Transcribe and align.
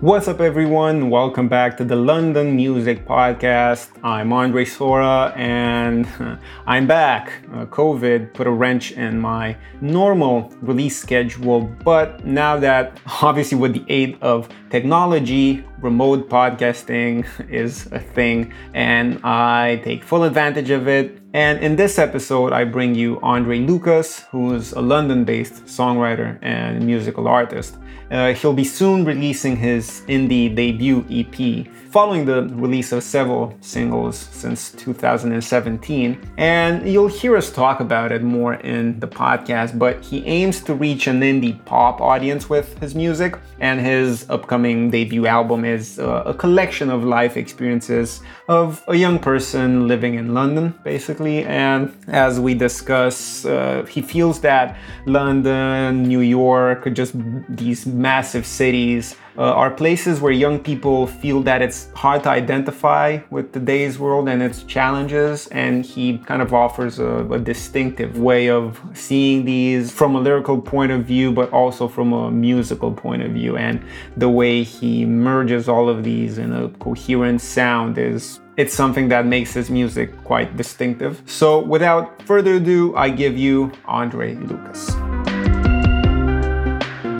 What's 0.00 0.28
up, 0.28 0.40
everyone? 0.40 1.10
Welcome 1.10 1.48
back 1.48 1.76
to 1.78 1.84
the 1.84 1.96
London 1.96 2.54
Music 2.54 3.04
Podcast. 3.04 3.88
I'm 4.04 4.32
Andre 4.32 4.64
Sora 4.64 5.32
and 5.34 6.06
I'm 6.68 6.86
back. 6.86 7.32
Uh, 7.52 7.66
COVID 7.66 8.32
put 8.32 8.46
a 8.46 8.50
wrench 8.52 8.92
in 8.92 9.18
my 9.18 9.56
normal 9.80 10.54
release 10.60 10.96
schedule, 10.96 11.62
but 11.62 12.24
now 12.24 12.56
that, 12.58 13.00
obviously, 13.22 13.58
with 13.58 13.74
the 13.74 13.84
aid 13.88 14.16
of 14.22 14.48
technology, 14.70 15.64
remote 15.80 16.28
podcasting 16.28 17.26
is 17.50 17.86
a 17.90 17.98
thing, 17.98 18.52
and 18.74 19.18
I 19.24 19.80
take 19.82 20.04
full 20.04 20.22
advantage 20.22 20.70
of 20.70 20.86
it. 20.86 21.18
And 21.34 21.58
in 21.62 21.76
this 21.76 21.98
episode, 21.98 22.54
I 22.54 22.64
bring 22.64 22.94
you 22.94 23.20
Andre 23.22 23.58
Lucas, 23.58 24.20
who's 24.30 24.72
a 24.72 24.80
London 24.80 25.24
based 25.24 25.66
songwriter 25.66 26.38
and 26.40 26.84
musical 26.86 27.28
artist. 27.28 27.76
Uh, 28.10 28.32
he'll 28.32 28.54
be 28.54 28.64
soon 28.64 29.04
releasing 29.04 29.54
his 29.54 30.02
indie 30.08 30.54
debut 30.54 31.04
EP, 31.10 31.66
following 31.90 32.24
the 32.24 32.44
release 32.54 32.92
of 32.92 33.02
several 33.02 33.54
singles 33.60 34.16
since 34.16 34.72
2017. 34.72 36.18
And 36.38 36.88
you'll 36.90 37.08
hear 37.08 37.36
us 37.36 37.50
talk 37.50 37.80
about 37.80 38.10
it 38.10 38.22
more 38.22 38.54
in 38.54 38.98
the 38.98 39.08
podcast, 39.08 39.78
but 39.78 40.02
he 40.02 40.24
aims 40.24 40.62
to 40.62 40.74
reach 40.74 41.06
an 41.06 41.20
indie 41.20 41.62
pop 41.66 42.00
audience 42.00 42.48
with 42.48 42.78
his 42.78 42.94
music, 42.94 43.36
and 43.60 43.78
his 43.80 44.28
upcoming 44.30 44.90
debut 44.90 45.26
album 45.26 45.66
is 45.66 45.98
uh, 45.98 46.22
a 46.24 46.32
collection 46.32 46.88
of 46.88 47.04
life 47.04 47.36
experiences 47.36 48.22
of 48.48 48.82
a 48.88 48.96
young 48.96 49.18
person 49.18 49.86
living 49.86 50.14
in 50.14 50.32
London, 50.32 50.72
basically. 50.82 51.17
And 51.26 51.96
as 52.08 52.38
we 52.38 52.54
discuss, 52.54 53.44
uh, 53.44 53.84
he 53.88 54.02
feels 54.02 54.40
that 54.40 54.76
London, 55.06 56.02
New 56.02 56.20
York, 56.20 56.92
just 56.94 57.14
these 57.48 57.86
massive 57.86 58.46
cities 58.46 59.16
uh, 59.36 59.42
are 59.42 59.70
places 59.70 60.20
where 60.20 60.32
young 60.32 60.58
people 60.58 61.06
feel 61.06 61.42
that 61.42 61.62
it's 61.62 61.88
hard 61.94 62.24
to 62.24 62.28
identify 62.28 63.18
with 63.30 63.52
today's 63.52 63.98
world 63.98 64.28
and 64.28 64.42
its 64.42 64.64
challenges. 64.64 65.46
And 65.48 65.84
he 65.84 66.18
kind 66.18 66.42
of 66.42 66.52
offers 66.52 66.98
a, 66.98 67.24
a 67.30 67.38
distinctive 67.38 68.18
way 68.18 68.50
of 68.50 68.80
seeing 68.94 69.44
these 69.44 69.92
from 69.92 70.16
a 70.16 70.20
lyrical 70.20 70.60
point 70.60 70.90
of 70.90 71.04
view, 71.04 71.32
but 71.32 71.52
also 71.52 71.86
from 71.86 72.12
a 72.12 72.30
musical 72.30 72.92
point 72.92 73.22
of 73.22 73.30
view. 73.30 73.56
And 73.56 73.84
the 74.16 74.28
way 74.28 74.64
he 74.64 75.06
merges 75.06 75.68
all 75.68 75.88
of 75.88 76.02
these 76.02 76.38
in 76.38 76.52
a 76.52 76.68
coherent 76.80 77.40
sound 77.40 77.96
is 77.96 78.40
it's 78.58 78.74
something 78.74 79.08
that 79.08 79.24
makes 79.24 79.54
his 79.54 79.70
music 79.70 80.10
quite 80.24 80.56
distinctive. 80.56 81.22
So 81.26 81.60
without 81.60 82.20
further 82.22 82.54
ado, 82.54 82.94
I 82.96 83.08
give 83.08 83.38
you 83.38 83.70
Andre 83.86 84.34
Lucas. 84.34 84.90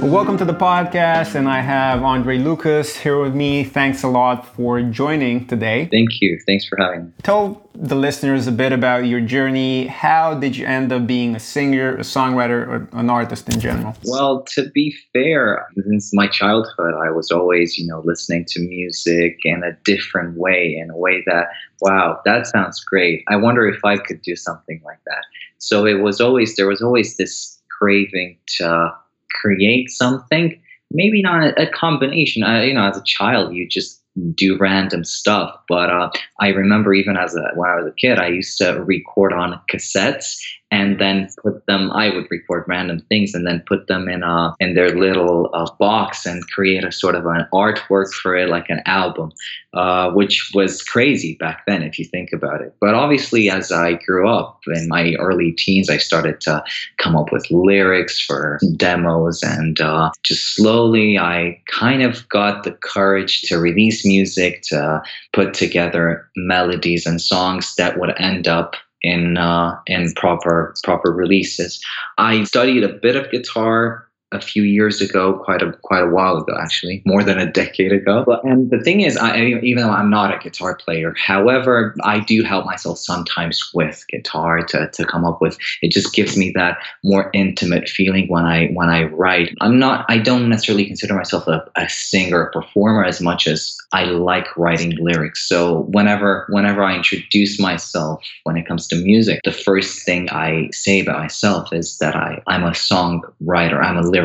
Welcome 0.00 0.38
to 0.38 0.44
the 0.44 0.54
podcast, 0.54 1.34
and 1.34 1.48
I 1.48 1.60
have 1.60 2.04
Andre 2.04 2.38
Lucas 2.38 2.96
here 2.96 3.20
with 3.20 3.34
me. 3.34 3.64
Thanks 3.64 4.04
a 4.04 4.08
lot 4.08 4.46
for 4.54 4.80
joining 4.80 5.46
today. 5.48 5.88
Thank 5.90 6.20
you. 6.20 6.38
Thanks 6.46 6.66
for 6.66 6.78
having 6.80 7.06
me. 7.06 7.12
Tell 7.24 7.68
the 7.74 7.96
listeners 7.96 8.46
a 8.46 8.52
bit 8.52 8.72
about 8.72 9.06
your 9.06 9.20
journey. 9.20 9.88
How 9.88 10.34
did 10.34 10.56
you 10.56 10.66
end 10.66 10.92
up 10.92 11.06
being 11.08 11.34
a 11.34 11.40
singer, 11.40 11.96
a 11.96 12.02
songwriter, 12.02 12.66
or 12.68 12.88
an 12.92 13.10
artist 13.10 13.52
in 13.52 13.60
general? 13.60 13.96
Well, 14.04 14.44
to 14.54 14.70
be 14.70 14.94
fair, 15.12 15.66
since 15.74 16.14
my 16.14 16.28
childhood, 16.28 16.94
I 16.94 17.10
was 17.10 17.32
always, 17.32 17.76
you 17.76 17.86
know, 17.86 18.00
listening 18.04 18.44
to 18.50 18.60
music 18.60 19.38
in 19.42 19.64
a 19.64 19.76
different 19.84 20.38
way, 20.38 20.76
in 20.80 20.90
a 20.90 20.96
way 20.96 21.24
that, 21.26 21.48
wow, 21.80 22.20
that 22.24 22.46
sounds 22.46 22.82
great. 22.84 23.24
I 23.28 23.34
wonder 23.34 23.66
if 23.66 23.84
I 23.84 23.96
could 23.98 24.22
do 24.22 24.36
something 24.36 24.80
like 24.84 25.00
that. 25.06 25.24
So 25.58 25.86
it 25.86 26.00
was 26.00 26.20
always, 26.20 26.54
there 26.54 26.68
was 26.68 26.80
always 26.80 27.16
this 27.16 27.60
craving 27.78 28.38
to 28.58 28.92
create 29.30 29.90
something 29.90 30.60
maybe 30.90 31.20
not 31.20 31.58
a, 31.58 31.66
combination. 31.66 32.42
You 32.42 32.74
know 32.74 32.88
as 32.88 32.96
a 32.96 33.02
child 33.04 33.54
you 33.54 33.68
just 33.68 34.02
do 34.34 34.56
random 34.58 35.04
stuff. 35.04 35.54
But 35.68 35.90
uh, 35.90 36.10
i 36.40 36.48
remember 36.48 36.92
even 36.94 37.16
as 37.16 37.34
a 37.34 37.50
when 37.54 37.70
i 37.70 37.76
was 37.76 37.86
a 37.86 37.92
kid 37.92 38.18
i 38.18 38.28
used 38.28 38.58
to 38.58 38.82
record 38.84 39.32
on 39.32 39.60
cassettes 39.70 40.40
and 40.70 41.00
then 41.00 41.28
put 41.42 41.64
them 41.66 41.90
i 41.92 42.08
would 42.10 42.26
record 42.30 42.64
random 42.66 43.00
things 43.08 43.34
and 43.34 43.46
then 43.46 43.62
put 43.66 43.86
them 43.86 44.08
in 44.08 44.22
a 44.22 44.54
in 44.60 44.74
their 44.74 44.90
little 44.90 45.50
uh, 45.54 45.70
box 45.78 46.26
and 46.26 46.46
create 46.48 46.84
a 46.84 46.92
sort 46.92 47.14
of 47.14 47.24
an 47.26 47.46
artwork 47.52 48.10
for 48.12 48.36
it 48.36 48.48
like 48.48 48.68
an 48.68 48.82
album 48.86 49.32
uh, 49.74 50.10
which 50.10 50.50
was 50.54 50.82
crazy 50.82 51.36
back 51.38 51.64
then 51.66 51.82
if 51.82 51.98
you 51.98 52.04
think 52.04 52.32
about 52.32 52.62
it. 52.62 52.74
But 52.80 52.94
obviously 52.94 53.50
as 53.50 53.70
i 53.70 53.94
grew 53.94 54.28
up 54.28 54.60
in 54.66 54.88
my 54.88 55.14
early 55.14 55.52
teens 55.52 55.90
i 55.90 55.96
started 55.96 56.40
to 56.42 56.62
come 56.98 57.16
up 57.16 57.32
with 57.32 57.50
lyrics 57.50 58.20
for 58.20 58.58
demos 58.76 59.42
and 59.42 59.80
uh, 59.80 60.10
just 60.22 60.54
slowly 60.54 61.18
i 61.18 61.60
kind 61.70 62.02
of 62.02 62.28
got 62.28 62.64
the 62.64 62.72
courage 62.72 63.42
to 63.42 63.58
release 63.58 64.04
music 64.04 64.62
to 64.62 65.02
put 65.32 65.54
together 65.54 66.28
melodies 66.36 67.06
and 67.06 67.20
songs 67.20 67.74
that 67.76 67.98
would 67.98 68.12
end 68.18 68.48
up 68.48 68.74
in 69.02 69.36
uh, 69.36 69.78
in 69.86 70.12
proper 70.14 70.74
proper 70.82 71.12
releases. 71.12 71.80
I 72.16 72.42
studied 72.44 72.84
a 72.84 72.88
bit 72.88 73.16
of 73.16 73.30
guitar 73.30 74.07
a 74.32 74.40
few 74.40 74.62
years 74.62 75.00
ago, 75.00 75.40
quite 75.44 75.62
a 75.62 75.72
quite 75.82 76.02
a 76.02 76.10
while 76.10 76.36
ago, 76.36 76.54
actually, 76.60 77.02
more 77.06 77.24
than 77.24 77.38
a 77.38 77.50
decade 77.50 77.92
ago. 77.92 78.24
And 78.44 78.70
the 78.70 78.80
thing 78.80 79.00
is, 79.00 79.16
I 79.16 79.38
even 79.62 79.82
though 79.82 79.90
I'm 79.90 80.10
not 80.10 80.34
a 80.34 80.38
guitar 80.38 80.76
player, 80.76 81.14
however, 81.16 81.94
I 82.02 82.20
do 82.20 82.42
help 82.42 82.66
myself 82.66 82.98
sometimes 82.98 83.70
with 83.72 84.04
guitar 84.08 84.62
to, 84.62 84.88
to 84.88 85.04
come 85.06 85.24
up 85.24 85.40
with. 85.40 85.56
It 85.80 85.92
just 85.92 86.12
gives 86.14 86.36
me 86.36 86.52
that 86.54 86.78
more 87.02 87.30
intimate 87.32 87.88
feeling 87.88 88.28
when 88.28 88.44
I 88.44 88.68
when 88.68 88.90
I 88.90 89.04
write. 89.04 89.54
I'm 89.60 89.78
not. 89.78 90.04
I 90.08 90.18
don't 90.18 90.48
necessarily 90.48 90.84
consider 90.84 91.14
myself 91.14 91.46
a, 91.46 91.64
a 91.76 91.88
singer, 91.88 92.50
performer, 92.52 93.04
as 93.04 93.22
much 93.22 93.46
as 93.46 93.74
I 93.92 94.04
like 94.04 94.54
writing 94.58 94.94
lyrics. 95.00 95.48
So 95.48 95.82
whenever 95.84 96.46
whenever 96.50 96.82
I 96.82 96.96
introduce 96.96 97.58
myself 97.58 98.22
when 98.44 98.58
it 98.58 98.66
comes 98.66 98.86
to 98.88 98.96
music, 98.96 99.40
the 99.44 99.52
first 99.52 100.04
thing 100.04 100.28
I 100.30 100.68
say 100.72 101.00
about 101.00 101.18
myself 101.18 101.72
is 101.72 101.96
that 101.98 102.14
I 102.14 102.42
I'm 102.46 102.64
a 102.64 102.72
songwriter. 102.72 103.82
I'm 103.82 103.96
a 103.96 104.02
lyric 104.02 104.17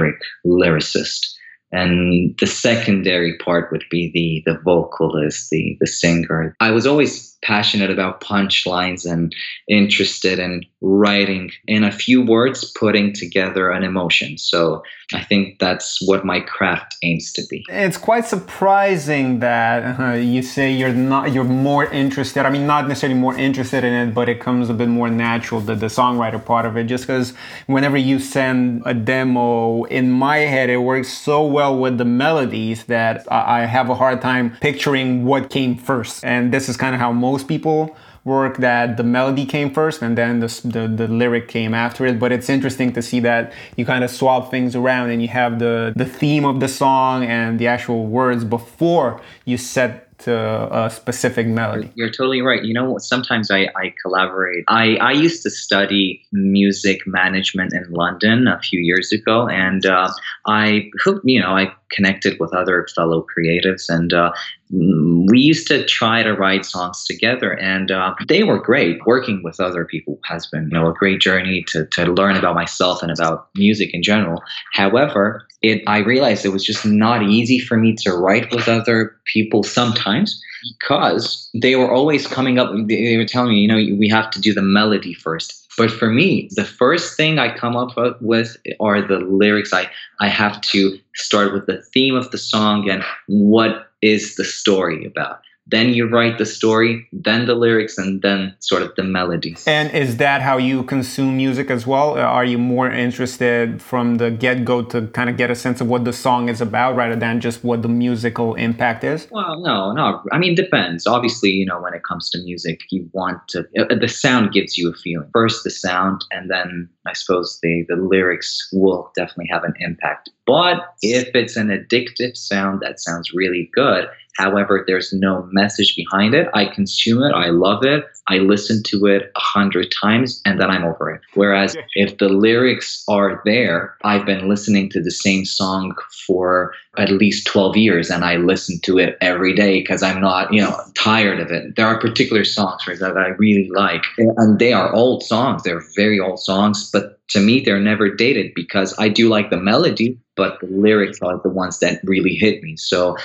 lyricist. 0.46 1.34
And 1.72 2.38
the 2.40 2.46
secondary 2.46 3.36
part 3.40 3.72
would 3.72 3.84
be 3.90 4.12
the 4.14 4.52
the 4.52 4.60
vocalist, 4.60 5.50
the 5.50 5.76
the 5.80 5.88
singer. 5.88 6.56
I 6.60 6.72
was 6.72 6.86
always 6.86 7.33
passionate 7.44 7.92
about 7.92 8.22
punchlines 8.22 9.10
and 9.10 9.36
interested 9.68 10.40
in 10.40 10.66
writing 10.82 11.52
in 11.68 11.84
a 11.84 11.92
few 11.92 12.22
words, 12.22 12.72
putting 12.78 13.14
together 13.14 13.72
an 13.72 13.84
emotion. 13.84 14.38
So 14.38 14.84
I 15.14 15.24
think 15.24 15.60
that's 15.60 16.00
what 16.08 16.26
my 16.26 16.40
craft 16.40 16.96
aims 17.04 17.32
to 17.34 17.44
be. 17.50 17.66
It's 17.70 17.98
quite 17.98 18.26
surprising 18.26 19.40
that 19.40 20.00
uh, 20.00 20.14
you 20.14 20.42
say 20.42 20.72
you're 20.72 20.94
not 20.94 21.34
you're 21.34 21.44
more 21.44 21.86
interested. 21.86 22.46
I 22.46 22.50
mean, 22.50 22.66
not 22.66 22.88
necessarily 22.88 23.20
more 23.20 23.36
interested 23.36 23.84
in 23.84 23.94
it, 23.94 24.14
but 24.14 24.30
it 24.30 24.40
comes 24.40 24.70
a 24.70 24.74
bit 24.74 24.90
more 24.90 25.10
natural 25.10 25.62
the 25.62 25.76
the 25.76 25.88
songwriter 25.88 26.44
part 26.44 26.66
of 26.66 26.78
it. 26.78 26.86
Just 26.86 27.04
because 27.04 27.34
whenever 27.68 27.98
you 27.98 28.20
send 28.20 28.84
a 28.86 28.94
demo, 28.94 29.84
in 29.86 30.12
my 30.12 30.38
head 30.38 30.70
it 30.70 30.78
works 30.78 31.10
so 31.10 31.46
well 31.46 31.78
with 31.78 31.98
the 31.98 32.06
melodies 32.06 32.86
that 32.86 33.26
I 33.32 33.66
have 33.66 33.90
a 33.90 33.96
hard 33.96 34.22
time 34.22 34.56
picturing 34.62 35.26
what 35.26 35.50
came 35.50 35.78
first. 35.78 36.24
And 36.24 36.54
this 36.54 36.70
is 36.70 36.78
kind 36.78 36.96
of 36.96 37.02
how 37.02 37.12
most 37.12 37.33
most 37.34 37.48
people 37.48 37.80
work 38.26 38.54
that 38.58 38.96
the 39.00 39.04
melody 39.18 39.46
came 39.56 39.70
first 39.80 40.02
and 40.02 40.18
then 40.18 40.34
the, 40.40 40.50
the, 40.76 40.84
the, 41.00 41.08
lyric 41.20 41.46
came 41.58 41.74
after 41.86 42.02
it 42.06 42.18
but 42.24 42.30
it's 42.32 42.50
interesting 42.50 42.90
to 42.98 43.02
see 43.02 43.20
that 43.20 43.52
you 43.78 43.84
kind 43.94 44.04
of 44.04 44.10
swap 44.10 44.44
things 44.50 44.72
around 44.82 45.10
and 45.12 45.20
you 45.22 45.28
have 45.28 45.60
the, 45.60 45.94
the 45.96 46.06
theme 46.20 46.46
of 46.46 46.60
the 46.64 46.68
song 46.84 47.26
and 47.26 47.60
the 47.60 47.68
actual 47.76 48.06
words 48.06 48.44
before 48.58 49.10
you 49.46 49.58
set 49.58 50.04
to 50.24 50.34
a 50.72 50.90
specific 50.90 51.48
melody. 51.48 51.92
You're 51.96 52.10
totally 52.10 52.42
right. 52.42 52.64
You 52.64 52.74
know, 52.74 52.98
sometimes 52.98 53.52
I, 53.52 53.68
I 53.76 53.94
collaborate. 54.02 54.64
I, 54.70 54.96
I 54.96 55.12
used 55.12 55.44
to 55.44 55.50
study 55.50 56.24
music 56.32 57.02
management 57.06 57.74
in 57.74 57.86
London 57.92 58.48
a 58.48 58.60
few 58.60 58.80
years 58.80 59.12
ago, 59.12 59.48
and 59.50 59.86
uh, 59.86 60.10
I, 60.46 60.90
you 61.24 61.42
know, 61.42 61.58
I 61.58 61.74
connected 61.94 62.40
with 62.40 62.54
other 62.54 62.88
fellow 62.96 63.26
creatives, 63.36 63.90
and 63.90 64.14
uh, 64.14 64.32
we 64.72 65.40
used 65.40 65.68
to 65.68 65.86
try 65.86 66.24
to 66.24 66.34
write 66.34 66.66
songs 66.66 67.06
together, 67.06 67.54
and 67.60 67.92
uh, 67.92 68.16
they 68.28 68.44
were 68.44 68.60
great. 68.60 69.06
Working 69.06 69.42
with 69.44 69.60
other 69.60 69.86
people 69.86 70.20
has 70.26 70.48
been, 70.48 70.70
you 70.72 70.78
know, 70.78 70.88
a 70.88 70.94
great 70.94 71.22
journey 71.22 71.64
to 71.68 71.86
to 71.86 72.06
learn 72.06 72.36
about 72.36 72.56
myself 72.56 73.04
and 73.04 73.12
about 73.12 73.48
music 73.56 73.94
in 73.94 74.04
general. 74.04 74.42
However, 74.74 75.48
it 75.62 75.84
I 75.88 76.00
realized 76.00 76.46
it 76.46 76.50
was 76.50 76.66
just 76.66 76.86
not 76.86 77.24
easy 77.24 77.60
for 77.60 77.78
me 77.78 77.94
to 77.98 78.14
write 78.14 78.54
with 78.54 78.68
other 78.68 79.16
people 79.26 79.64
sometimes 79.64 80.42
because 80.80 81.50
they 81.54 81.76
were 81.76 81.92
always 81.92 82.26
coming 82.28 82.58
up. 82.58 82.72
They 82.88 83.18
were 83.18 83.26
telling 83.26 83.52
me, 83.52 83.60
you 83.60 83.68
know, 83.68 83.98
we 83.98 84.10
have 84.10 84.32
to 84.32 84.42
do 84.42 84.54
the 84.54 84.62
melody 84.62 85.14
first 85.14 85.63
but 85.78 85.92
for 85.92 86.10
me, 86.10 86.50
the 86.52 86.66
first 86.66 87.18
thing 87.18 87.40
I 87.40 87.56
come 87.56 87.76
up 87.76 87.96
with 88.22 88.58
are 88.80 89.02
the 89.02 89.20
lyrics. 89.20 89.74
I, 89.74 89.90
I 90.20 90.28
have 90.28 90.62
to 90.62 90.98
start 91.16 91.54
with 91.54 91.66
the 91.66 91.82
theme 91.94 92.16
of 92.16 92.32
the 92.32 92.38
song 92.38 92.90
and 92.90 93.04
what 93.28 93.88
is 94.02 94.36
the 94.36 94.44
story 94.44 95.06
about. 95.06 95.40
Then 95.68 95.94
you 95.94 96.08
write 96.08 96.38
the 96.38 96.46
story, 96.46 97.08
then 97.14 97.46
the 97.46 97.56
lyrics, 97.56 97.98
and 97.98 98.22
then 98.22 98.54
sort 98.60 98.82
of 98.82 98.94
the 98.96 99.04
melodies. 99.04 99.64
And 99.66 99.92
is 99.92 100.18
that 100.18 100.42
how 100.42 100.58
you 100.58 100.84
consume 100.84 101.38
music 101.38 101.72
as 101.72 101.88
well? 101.88 102.18
Are 102.18 102.44
you 102.44 102.58
more 102.58 102.92
interested 102.92 103.82
from 103.82 104.16
the 104.16 104.30
get 104.30 104.66
go 104.66 104.82
to 104.84 105.08
kind 105.08 105.30
of 105.30 105.38
get 105.38 105.50
a 105.50 105.56
sense 105.56 105.80
of 105.80 105.88
what 105.88 106.04
the 106.04 106.14
song 106.14 106.50
is 106.50 106.60
about 106.60 106.96
rather 106.96 107.16
than 107.16 107.40
just 107.40 107.64
what 107.64 107.82
the 107.82 107.88
musical 107.88 108.56
impact 108.56 109.04
is? 109.04 109.28
Well, 109.32 109.62
no, 109.62 109.94
no. 109.94 110.22
I 110.32 110.38
mean, 110.38 110.56
depends. 110.56 111.08
Obviously, 111.08 111.52
you 111.52 111.66
know, 111.66 111.82
when 111.82 111.94
it 111.94 112.04
comes 112.04 112.30
to 112.32 112.40
music, 112.40 112.82
you 112.92 113.10
want 113.14 113.40
to, 113.50 113.66
uh, 113.80 113.96
the 113.96 114.08
sound 114.10 114.52
gives 114.52 114.78
you 114.78 114.90
a 114.90 114.94
feeling. 114.94 115.30
First, 115.34 115.64
the 115.64 115.72
sound, 115.72 116.26
and 116.32 116.50
then 116.50 116.90
I 117.08 117.14
suppose 117.14 117.60
the, 117.64 117.86
the 117.88 117.96
lyrics 117.96 118.68
will 118.74 119.12
definitely 119.16 119.48
have 119.52 119.64
an 119.64 119.74
impact. 119.80 120.30
But 120.46 120.94
if 121.02 121.30
it's 121.34 121.56
an 121.56 121.70
addictive 121.70 122.36
sound 122.36 122.82
that 122.82 123.00
sounds 123.00 123.34
really 123.34 123.70
good, 123.74 124.10
However, 124.38 124.84
there's 124.88 125.14
no 125.14 125.48
message 125.52 125.96
behind 125.96 126.34
it. 126.34 126.48
I 126.54 126.66
consume 126.66 127.24
it. 127.24 127.34
I 127.34 127.50
love 127.50 127.84
it. 127.86 128.06
I 128.28 128.38
listen 128.38 128.82
to 128.88 129.06
it 129.06 129.32
a 129.36 129.40
hundred 129.40 129.94
times 130.02 130.42
and 130.46 130.60
then 130.60 130.72
I'm 130.72 130.86
over 130.86 131.12
it. 131.12 131.22
Whereas 131.36 131.76
if 131.96 132.18
the 132.18 132.30
lyrics 132.30 133.04
are 133.08 133.42
there, 133.46 133.96
I've 134.04 134.26
been 134.26 134.50
listening 134.50 134.90
to 134.92 135.02
the 135.02 135.12
same 135.12 135.46
song 135.46 135.96
for 136.26 136.74
at 136.98 137.10
least 137.10 137.48
12 137.48 137.76
years 137.76 138.10
and 138.12 138.24
I 138.24 138.36
listen 138.36 138.80
to 138.82 139.00
it 139.00 139.18
every 139.20 139.56
day 139.56 139.80
because 139.80 140.04
I'm 140.04 140.22
not, 140.22 140.54
you 140.54 140.62
know, 140.62 140.80
tired 140.96 141.40
of 141.40 141.50
it. 141.52 141.76
There 141.76 141.88
are 141.88 142.00
particular 142.00 142.44
songs 142.44 142.88
right, 142.88 143.00
that 143.00 143.18
I 143.18 143.30
really 143.30 143.70
like 143.74 144.04
and 144.18 144.60
they 144.60 144.74
are 144.74 144.94
old 144.94 145.24
songs. 145.24 145.64
They're 145.64 145.84
very 145.96 146.20
old 146.20 146.40
songs, 146.40 146.90
but 146.92 147.20
to 147.30 147.40
me, 147.40 147.62
they're 147.62 147.80
never 147.80 148.14
dated 148.14 148.54
because 148.54 148.94
I 149.00 149.10
do 149.10 149.28
like 149.28 149.50
the 149.50 149.58
melody, 149.58 150.20
but 150.36 150.60
the 150.60 150.68
lyrics 150.68 151.20
are 151.22 151.40
the 151.42 151.50
ones 151.50 151.80
that 151.80 152.00
really 152.04 152.36
hit 152.36 152.62
me. 152.62 152.76
So 152.78 153.18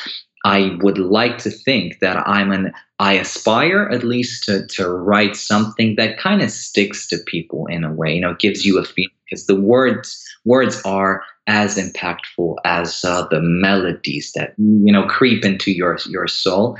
I 0.44 0.78
would 0.80 0.98
like 0.98 1.36
to 1.38 1.50
think 1.50 1.98
that 2.00 2.26
I'm 2.26 2.52
an 2.52 2.72
I 3.00 3.14
aspire 3.14 3.88
at 3.92 4.02
least 4.02 4.44
to 4.44 4.66
to 4.68 4.88
write 4.88 5.36
something 5.36 5.96
that 5.96 6.18
kind 6.18 6.40
of 6.40 6.50
sticks 6.50 7.06
to 7.08 7.18
people 7.26 7.66
in 7.66 7.84
a 7.84 7.92
way, 7.92 8.14
you 8.14 8.20
know, 8.20 8.34
gives 8.34 8.64
you 8.64 8.78
a 8.78 8.84
feeling 8.84 9.10
because 9.28 9.46
the 9.46 9.60
words 9.60 10.24
words 10.44 10.80
are 10.84 11.22
as 11.46 11.76
impactful 11.76 12.56
as 12.64 13.04
uh, 13.04 13.26
the 13.30 13.40
melodies 13.40 14.32
that 14.34 14.54
you 14.58 14.92
know 14.92 15.06
creep 15.06 15.44
into 15.44 15.72
your 15.72 15.98
your 16.08 16.26
soul 16.26 16.78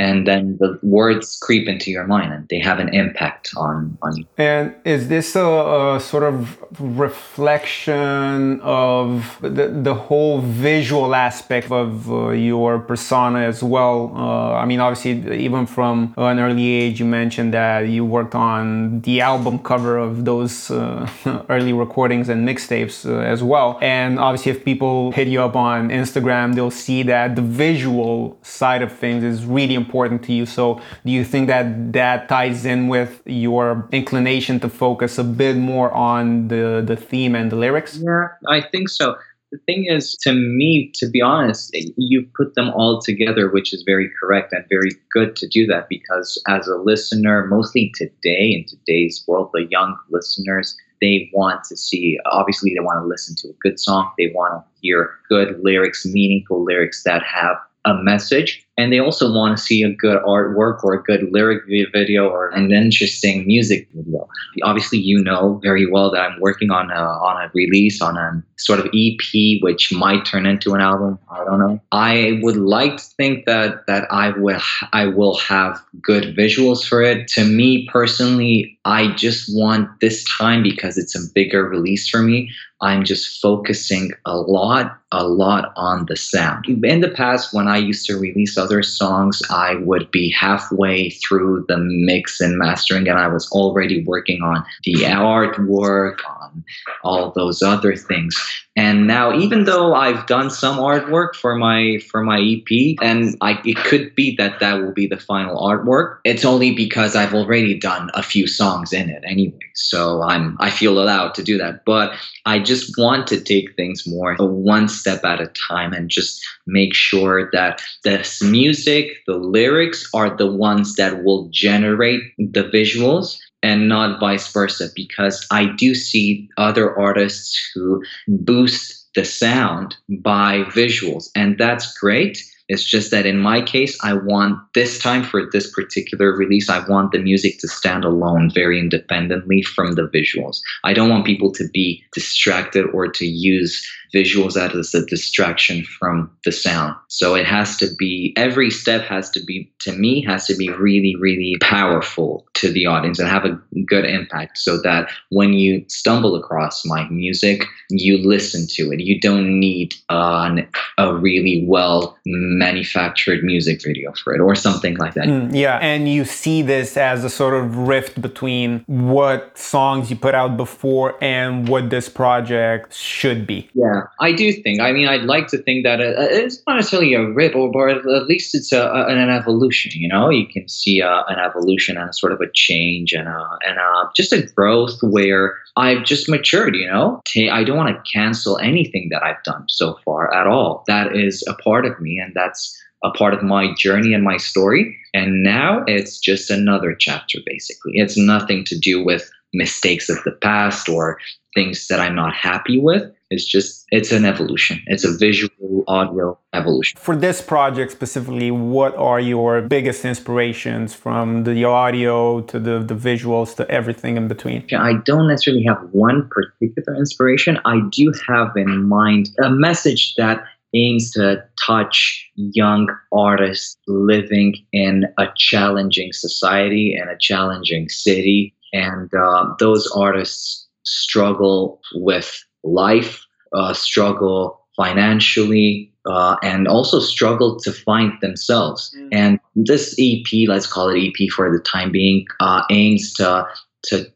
and 0.00 0.26
then 0.26 0.56
the 0.58 0.78
words 0.82 1.38
creep 1.42 1.68
into 1.68 1.90
your 1.90 2.06
mind 2.06 2.32
and 2.32 2.48
they 2.48 2.58
have 2.58 2.78
an 2.78 2.88
impact 2.94 3.52
on 3.56 3.98
on 4.02 4.16
you. 4.16 4.24
And 4.38 4.74
is 4.84 5.08
this 5.08 5.36
a, 5.36 5.48
a 5.96 6.00
sort 6.00 6.22
of 6.22 6.34
reflection 6.80 8.60
of 8.62 9.38
the, 9.42 9.66
the 9.88 9.94
whole 9.94 10.40
visual 10.40 11.14
aspect 11.14 11.70
of 11.70 12.10
uh, 12.10 12.30
your 12.30 12.78
persona 12.78 13.40
as 13.40 13.62
well? 13.62 14.12
Uh, 14.16 14.62
i 14.62 14.64
mean 14.70 14.80
obviously 14.80 15.12
even 15.46 15.66
from 15.66 16.14
an 16.16 16.38
early 16.38 16.66
age 16.82 16.98
you 17.00 17.06
mentioned 17.06 17.52
that 17.52 17.80
you 17.94 18.02
worked 18.04 18.34
on 18.34 19.00
the 19.02 19.20
album 19.20 19.58
cover 19.58 19.98
of 19.98 20.24
those 20.24 20.70
uh, 20.70 21.08
early 21.54 21.74
recordings 21.84 22.28
and 22.28 22.48
mixtapes 22.48 22.96
uh, 23.04 23.34
as 23.34 23.42
well. 23.42 23.78
And 23.82 24.18
obviously 24.18 24.52
if 24.52 24.64
people 24.64 25.12
hit 25.12 25.28
you 25.28 25.42
up 25.42 25.56
on 25.56 25.90
instagram 25.90 26.54
they'll 26.54 26.78
see 26.86 27.02
that 27.12 27.36
the 27.36 27.46
visual 27.66 28.38
side 28.42 28.82
of 28.86 28.90
things 29.02 29.22
is 29.22 29.44
really 29.44 29.74
important 29.74 29.89
to 29.90 30.32
you. 30.32 30.46
So, 30.46 30.80
do 31.04 31.12
you 31.12 31.24
think 31.24 31.48
that 31.48 31.92
that 31.92 32.28
ties 32.28 32.64
in 32.64 32.88
with 32.88 33.22
your 33.26 33.88
inclination 33.92 34.60
to 34.60 34.68
focus 34.68 35.18
a 35.18 35.24
bit 35.24 35.56
more 35.56 35.90
on 35.92 36.48
the 36.48 36.82
the 36.84 36.96
theme 36.96 37.34
and 37.34 37.50
the 37.50 37.56
lyrics? 37.56 37.98
Yeah, 37.98 38.28
I 38.48 38.60
think 38.60 38.88
so. 38.88 39.16
The 39.52 39.58
thing 39.66 39.86
is, 39.86 40.16
to 40.22 40.32
me, 40.32 40.92
to 40.94 41.10
be 41.10 41.20
honest, 41.20 41.76
you 41.96 42.24
put 42.36 42.54
them 42.54 42.70
all 42.70 43.00
together, 43.00 43.50
which 43.50 43.74
is 43.74 43.82
very 43.82 44.08
correct 44.20 44.52
and 44.52 44.64
very 44.68 44.90
good 45.12 45.34
to 45.36 45.48
do 45.48 45.66
that 45.66 45.88
because 45.88 46.40
as 46.46 46.68
a 46.68 46.76
listener, 46.76 47.46
mostly 47.46 47.92
today 47.96 48.46
in 48.54 48.64
today's 48.66 49.24
world, 49.26 49.50
the 49.52 49.66
young 49.68 49.98
listeners, 50.08 50.76
they 51.00 51.30
want 51.32 51.64
to 51.64 51.76
see 51.76 52.18
obviously 52.26 52.74
they 52.74 52.80
want 52.80 53.02
to 53.02 53.06
listen 53.06 53.34
to 53.34 53.48
a 53.48 53.52
good 53.60 53.80
song 53.80 54.10
they 54.18 54.30
want 54.34 54.52
to 54.52 54.62
hear 54.80 55.10
good 55.28 55.58
lyrics 55.62 56.04
meaningful 56.06 56.62
lyrics 56.62 57.02
that 57.04 57.22
have 57.22 57.56
a 57.84 57.94
message 57.94 58.66
and 58.80 58.90
they 58.90 58.98
also 58.98 59.30
want 59.30 59.56
to 59.56 59.62
see 59.62 59.82
a 59.82 59.92
good 59.92 60.22
artwork 60.22 60.82
or 60.82 60.94
a 60.94 61.02
good 61.02 61.30
lyric 61.30 61.64
video 61.92 62.30
or 62.30 62.48
an 62.48 62.72
interesting 62.72 63.46
music 63.46 63.86
video. 63.92 64.26
Obviously, 64.62 64.98
you 64.98 65.22
know 65.22 65.60
very 65.62 65.90
well 65.90 66.10
that 66.10 66.20
I'm 66.20 66.40
working 66.40 66.70
on 66.70 66.90
a, 66.90 66.94
on 66.94 67.42
a 67.42 67.50
release 67.52 68.00
on 68.00 68.16
a 68.16 68.42
sort 68.56 68.80
of 68.80 68.86
EP, 68.94 69.62
which 69.62 69.92
might 69.92 70.24
turn 70.24 70.46
into 70.46 70.72
an 70.72 70.80
album. 70.80 71.18
I 71.30 71.44
don't 71.44 71.58
know. 71.58 71.78
I 71.92 72.40
would 72.42 72.56
like 72.56 72.96
to 72.96 73.04
think 73.18 73.44
that 73.44 73.86
that 73.86 74.10
I 74.10 74.30
will 74.30 74.62
I 74.94 75.06
will 75.06 75.36
have 75.40 75.78
good 76.00 76.34
visuals 76.34 76.82
for 76.82 77.02
it. 77.02 77.28
To 77.34 77.44
me 77.44 77.86
personally, 77.92 78.78
I 78.86 79.12
just 79.12 79.54
want 79.54 80.00
this 80.00 80.24
time 80.38 80.62
because 80.62 80.96
it's 80.96 81.14
a 81.14 81.30
bigger 81.34 81.68
release 81.68 82.08
for 82.08 82.22
me. 82.22 82.50
I'm 82.80 83.04
just 83.04 83.42
focusing 83.42 84.12
a 84.24 84.38
lot, 84.38 84.99
a 85.12 85.26
lot 85.26 85.72
on 85.76 86.06
the 86.06 86.16
sound. 86.16 86.66
In 86.66 87.00
the 87.00 87.10
past, 87.10 87.52
when 87.52 87.68
I 87.68 87.78
used 87.78 88.06
to 88.06 88.18
release 88.18 88.56
other 88.56 88.82
songs, 88.82 89.42
I 89.50 89.76
would 89.76 90.10
be 90.10 90.30
halfway 90.30 91.10
through 91.10 91.64
the 91.68 91.78
mix 91.78 92.40
and 92.40 92.58
mastering, 92.58 93.08
and 93.08 93.18
I 93.18 93.28
was 93.28 93.50
already 93.50 94.04
working 94.04 94.42
on 94.42 94.64
the 94.84 94.94
artwork, 94.94 96.18
on 96.28 96.64
all 97.02 97.32
those 97.32 97.62
other 97.62 97.96
things. 97.96 98.36
And 98.76 99.06
now, 99.06 99.36
even 99.36 99.64
though 99.64 99.94
I've 99.94 100.26
done 100.26 100.48
some 100.48 100.78
artwork 100.78 101.34
for 101.34 101.56
my 101.56 101.98
for 102.08 102.22
my 102.22 102.38
EP, 102.40 102.96
and 103.02 103.36
I, 103.40 103.60
it 103.64 103.76
could 103.78 104.14
be 104.14 104.36
that 104.36 104.60
that 104.60 104.80
will 104.80 104.92
be 104.92 105.08
the 105.08 105.18
final 105.18 105.60
artwork, 105.60 106.18
it's 106.24 106.44
only 106.44 106.72
because 106.72 107.16
I've 107.16 107.34
already 107.34 107.78
done 107.78 108.10
a 108.14 108.22
few 108.22 108.46
songs 108.46 108.92
in 108.92 109.10
it 109.10 109.22
anyway. 109.26 109.58
So 109.74 110.22
I'm 110.22 110.56
I 110.60 110.70
feel 110.70 111.02
allowed 111.02 111.34
to 111.34 111.42
do 111.42 111.58
that. 111.58 111.84
But 111.84 112.12
I 112.46 112.60
just 112.60 112.96
want 112.96 113.26
to 113.28 113.40
take 113.40 113.74
things 113.74 114.06
more 114.06 114.36
one 114.70 114.88
step 115.00 115.24
at 115.24 115.40
a 115.40 115.52
time 115.68 115.92
and 115.92 116.10
just 116.10 116.40
make 116.66 116.94
sure 116.94 117.50
that 117.52 117.82
the 118.04 118.24
music, 118.42 119.16
the 119.26 119.36
lyrics 119.36 120.08
are 120.14 120.36
the 120.36 120.50
ones 120.50 120.96
that 120.96 121.24
will 121.24 121.48
generate 121.50 122.22
the 122.38 122.64
visuals 122.64 123.38
and 123.62 123.88
not 123.88 124.20
vice 124.20 124.50
versa 124.52 124.88
because 124.94 125.46
I 125.50 125.66
do 125.76 125.94
see 125.94 126.48
other 126.56 126.98
artists 126.98 127.58
who 127.74 128.02
boost 128.28 129.08
the 129.14 129.24
sound 129.24 129.96
by 130.22 130.62
visuals 130.74 131.28
and 131.34 131.58
that's 131.58 131.92
great 131.98 132.38
it's 132.70 132.84
just 132.84 133.10
that 133.10 133.26
in 133.26 133.38
my 133.38 133.60
case, 133.60 133.98
I 134.00 134.12
want 134.14 134.56
this 134.74 135.00
time 135.00 135.24
for 135.24 135.42
this 135.50 135.68
particular 135.72 136.32
release, 136.32 136.70
I 136.70 136.86
want 136.88 137.10
the 137.10 137.18
music 137.18 137.58
to 137.58 137.68
stand 137.68 138.04
alone 138.04 138.48
very 138.54 138.78
independently 138.78 139.62
from 139.62 139.96
the 139.96 140.02
visuals. 140.02 140.60
I 140.84 140.92
don't 140.92 141.10
want 141.10 141.26
people 141.26 141.50
to 141.50 141.68
be 141.68 142.04
distracted 142.12 142.86
or 142.94 143.08
to 143.08 143.26
use 143.26 143.84
visuals 144.14 144.56
as 144.56 144.94
a 144.94 145.06
distraction 145.06 145.84
from 145.84 146.30
the 146.44 146.52
sound. 146.52 146.94
So 147.08 147.34
it 147.34 147.46
has 147.46 147.76
to 147.78 147.88
be, 147.98 148.32
every 148.36 148.70
step 148.70 149.02
has 149.02 149.30
to 149.30 149.44
be, 149.44 149.70
to 149.80 149.92
me, 149.92 150.22
has 150.24 150.46
to 150.46 150.56
be 150.56 150.68
really, 150.68 151.16
really 151.16 151.56
powerful 151.60 152.46
to 152.54 152.72
the 152.72 152.86
audience 152.86 153.18
and 153.18 153.28
have 153.28 153.44
a 153.44 153.58
good 153.86 154.04
impact 154.04 154.58
so 154.58 154.80
that 154.82 155.10
when 155.30 155.52
you 155.52 155.84
stumble 155.88 156.34
across 156.34 156.84
my 156.84 157.08
music, 157.08 157.64
you 157.90 158.18
listen 158.18 158.66
to 158.68 158.92
it. 158.92 159.00
You 159.00 159.20
don't 159.20 159.58
need 159.58 159.94
uh, 160.08 160.56
a 160.98 161.14
really 161.14 161.64
well 161.66 162.16
manufactured 162.26 163.42
music 163.42 163.82
video 163.82 164.12
for 164.12 164.34
it 164.34 164.40
or 164.40 164.54
something 164.54 164.96
like 164.96 165.14
that. 165.14 165.26
Mm, 165.26 165.54
yeah, 165.54 165.78
and 165.78 166.08
you 166.08 166.24
see 166.24 166.62
this 166.62 166.96
as 166.96 167.24
a 167.24 167.30
sort 167.30 167.54
of 167.54 167.76
rift 167.76 168.20
between 168.20 168.84
what 168.86 169.56
songs 169.56 170.10
you 170.10 170.16
put 170.16 170.34
out 170.34 170.56
before 170.56 171.22
and 171.22 171.68
what 171.68 171.90
this 171.90 172.08
project 172.08 172.94
should 172.94 173.46
be. 173.46 173.68
Yeah, 173.74 173.99
I 174.20 174.32
do 174.32 174.52
think. 174.52 174.80
I 174.80 174.92
mean, 174.92 175.08
I'd 175.08 175.24
like 175.24 175.48
to 175.48 175.58
think 175.58 175.84
that 175.84 176.00
uh, 176.00 176.14
it's 176.16 176.62
not 176.66 176.76
necessarily 176.76 177.14
a 177.14 177.28
rip, 177.28 177.54
or, 177.54 177.88
at 177.88 178.26
least 178.26 178.54
it's 178.54 178.72
a, 178.72 178.82
a, 178.82 179.06
an 179.08 179.30
evolution. 179.30 179.92
You 179.94 180.08
know, 180.08 180.30
you 180.30 180.46
can 180.46 180.68
see 180.68 181.02
uh, 181.02 181.24
an 181.28 181.38
evolution 181.38 181.96
and 181.96 182.10
a 182.10 182.12
sort 182.12 182.32
of 182.32 182.40
a 182.40 182.50
change 182.54 183.12
and 183.12 183.28
a, 183.28 183.58
and 183.66 183.78
a, 183.78 184.10
just 184.14 184.32
a 184.32 184.42
growth 184.42 184.98
where 185.02 185.56
I've 185.76 186.04
just 186.04 186.28
matured. 186.28 186.76
You 186.76 186.86
know, 186.86 187.20
I 187.50 187.64
don't 187.64 187.76
want 187.76 187.94
to 187.94 188.10
cancel 188.10 188.58
anything 188.58 189.08
that 189.10 189.22
I've 189.22 189.42
done 189.44 189.64
so 189.68 189.98
far 190.04 190.32
at 190.34 190.46
all. 190.46 190.84
That 190.86 191.16
is 191.16 191.44
a 191.48 191.54
part 191.54 191.86
of 191.86 192.00
me, 192.00 192.18
and 192.18 192.32
that's 192.34 192.76
a 193.02 193.10
part 193.10 193.34
of 193.34 193.42
my 193.42 193.74
journey 193.74 194.12
and 194.12 194.22
my 194.22 194.36
story. 194.36 194.96
And 195.14 195.42
now 195.42 195.82
it's 195.86 196.18
just 196.18 196.50
another 196.50 196.94
chapter, 196.94 197.38
basically. 197.46 197.92
It's 197.94 198.18
nothing 198.18 198.64
to 198.64 198.78
do 198.78 199.04
with 199.04 199.30
mistakes 199.52 200.08
of 200.08 200.22
the 200.24 200.32
past 200.32 200.88
or 200.88 201.18
things 201.54 201.88
that 201.88 202.00
I'm 202.00 202.14
not 202.14 202.34
happy 202.34 202.78
with. 202.78 203.10
It's 203.30 203.44
just, 203.44 203.86
it's 203.90 204.10
an 204.10 204.24
evolution. 204.24 204.82
It's 204.86 205.04
a 205.04 205.16
visual 205.16 205.84
audio 205.86 206.36
evolution. 206.52 206.98
For 206.98 207.14
this 207.14 207.40
project 207.40 207.92
specifically, 207.92 208.50
what 208.50 208.96
are 208.96 209.20
your 209.20 209.62
biggest 209.62 210.04
inspirations 210.04 210.94
from 210.94 211.44
the 211.44 211.64
audio 211.64 212.40
to 212.42 212.58
the, 212.58 212.80
the 212.80 212.94
visuals 212.94 213.54
to 213.56 213.70
everything 213.70 214.16
in 214.16 214.26
between? 214.26 214.66
I 214.76 214.94
don't 215.04 215.28
necessarily 215.28 215.62
have 215.64 215.78
one 215.92 216.28
particular 216.28 216.98
inspiration. 216.98 217.58
I 217.64 217.80
do 217.92 218.12
have 218.26 218.48
in 218.56 218.88
mind 218.88 219.30
a 219.42 219.50
message 219.50 220.14
that 220.16 220.42
aims 220.74 221.10
to 221.12 221.42
touch 221.66 222.28
young 222.34 222.88
artists 223.12 223.76
living 223.86 224.54
in 224.72 225.04
a 225.18 225.26
challenging 225.36 226.12
society 226.12 226.96
and 227.00 227.10
a 227.10 227.16
challenging 227.18 227.88
city. 227.88 228.54
And 228.72 229.12
uh, 229.14 229.54
those 229.58 229.90
artists 229.96 230.68
struggle 230.84 231.80
with 231.94 232.44
life, 232.64 233.24
uh, 233.54 233.72
struggle 233.72 234.60
financially, 234.76 235.92
uh, 236.06 236.36
and 236.42 236.66
also 236.66 237.00
struggle 237.00 237.58
to 237.60 237.72
find 237.72 238.12
themselves. 238.20 238.94
Mm. 238.96 239.08
And 239.12 239.40
this 239.54 239.94
EP, 239.98 240.48
let's 240.48 240.66
call 240.66 240.88
it 240.88 240.98
EP 240.98 241.28
for 241.30 241.50
the 241.50 241.62
time 241.62 241.92
being, 241.92 242.26
uh, 242.40 242.62
aims 242.70 243.12
to 243.14 243.46
to 243.84 244.06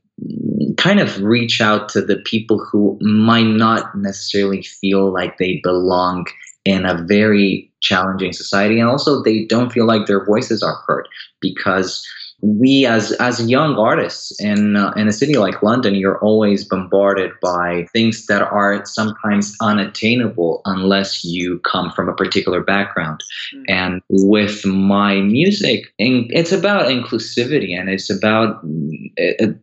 kind 0.77 1.01
of 1.01 1.21
reach 1.21 1.61
out 1.61 1.89
to 1.89 2.01
the 2.01 2.17
people 2.17 2.59
who 2.59 2.99
might 3.01 3.47
not 3.47 3.97
necessarily 3.97 4.63
feel 4.63 5.13
like 5.13 5.39
they 5.39 5.61
belong 5.63 6.27
in 6.65 6.87
a 6.87 7.03
very 7.03 7.71
challenging 7.81 8.33
society 8.33 8.79
and 8.79 8.89
also 8.89 9.23
they 9.23 9.45
don't 9.45 9.73
feel 9.73 9.87
like 9.87 10.07
their 10.07 10.25
voices 10.25 10.63
are 10.63 10.83
heard 10.87 11.07
because 11.41 12.07
we 12.45 12.85
as 12.85 13.13
as 13.13 13.49
young 13.49 13.77
artists 13.77 14.39
in 14.39 14.77
uh, 14.77 14.93
in 14.97 15.09
a 15.09 15.13
city 15.13 15.35
like 15.35 15.63
London, 15.63 15.95
you're 15.95 16.19
always 16.19 16.63
bombarded 16.63 17.33
by 17.41 17.87
things 17.93 18.27
that 18.27 18.43
are 18.43 18.85
sometimes 18.85 19.57
unattainable 19.63 20.61
unless 20.67 21.25
you 21.25 21.59
come 21.61 21.91
from 21.91 22.09
a 22.09 22.15
particular 22.15 22.61
background. 22.61 23.25
Mm-hmm. 23.55 23.63
And 23.69 24.03
with 24.11 24.67
my 24.67 25.21
music, 25.23 25.93
it's 25.99 26.53
about 26.53 26.89
inclusivity 26.89 27.79
and 27.79 27.89
it's 27.89 28.11
about 28.11 28.63
a, 29.19 29.55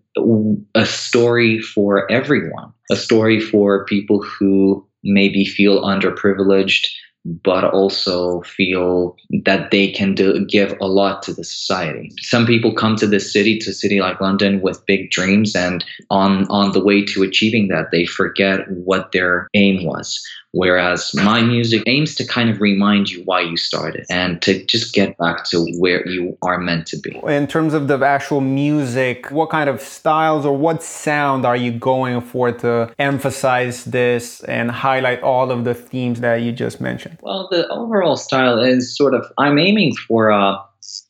a 0.74 0.86
story 0.86 1.60
for 1.62 2.12
everyone, 2.12 2.74
a 2.90 2.96
story 2.96 3.40
for 3.40 3.86
people 3.86 4.24
who 4.24 4.88
maybe 5.04 5.46
feel 5.46 5.84
underprivileged 5.84 6.88
but 7.25 7.63
also 7.63 8.42
feel 8.42 9.16
that 9.44 9.72
they 9.72 9.92
can 9.92 10.16
do, 10.16 10.46
give 10.46 10.75
a 10.82 10.88
lot 10.88 11.22
to 11.24 11.34
the 11.34 11.44
society. 11.44 12.12
Some 12.20 12.46
people 12.46 12.74
come 12.74 12.96
to 12.96 13.08
this 13.08 13.32
city, 13.32 13.60
to 13.60 13.70
a 13.70 13.74
city 13.74 14.00
like 14.00 14.20
London, 14.20 14.62
with 14.62 14.86
big 14.86 15.12
dreams, 15.12 15.56
and 15.56 15.86
on 16.10 16.48
on 16.50 16.72
the 16.72 16.84
way 16.84 17.04
to 17.06 17.24
achieving 17.24 17.68
that, 17.68 17.92
they 17.92 18.06
forget 18.06 18.70
what 18.72 19.12
their 19.12 19.48
aim 19.54 19.86
was. 19.86 20.22
Whereas 20.53 21.13
my 21.15 21.41
music 21.41 21.84
aims 21.86 22.15
to 22.15 22.25
kind 22.25 22.50
of 22.50 22.60
remind 22.60 23.10
you 23.10 23.24
why 23.24 23.41
you 23.41 23.55
started 23.55 24.05
and 24.10 24.41
to 24.41 24.63
just 24.65 24.93
get 24.93 25.17
back 25.17 25.46
to 25.46 25.65
where 25.79 26.05
you 26.08 26.38
are 26.41 26.58
meant 26.58 26.88
to 26.88 26.98
be. 26.98 27.17
In 27.24 27.48
terms 27.48 27.74
of 27.74 27.88
the 27.88 27.98
actual 28.03 28.41
music, 28.41 29.31
what 29.31 29.50
kind 29.50 29.70
of 29.70 29.79
styles 29.79 30.46
or 30.46 30.58
what 30.58 30.84
sound 30.84 31.46
are 31.46 31.55
you 31.55 31.72
going 31.72 32.20
for 32.20 32.51
to 32.51 32.93
emphasize 33.00 33.86
this 33.86 34.41
and 34.41 34.72
highlight 34.72 35.22
all 35.24 35.51
of 35.51 35.63
the 35.63 35.74
themes 35.74 36.20
that 36.20 36.41
you 36.41 36.51
just 36.51 36.81
mentioned? 36.81 37.17
Well, 37.22 37.48
the 37.50 37.67
overall 37.70 38.17
style 38.17 38.60
is 38.60 38.96
sort 38.96 39.13
of, 39.13 39.25
I'm 39.38 39.58
aiming 39.58 39.96
for 39.96 40.29
a 40.29 40.58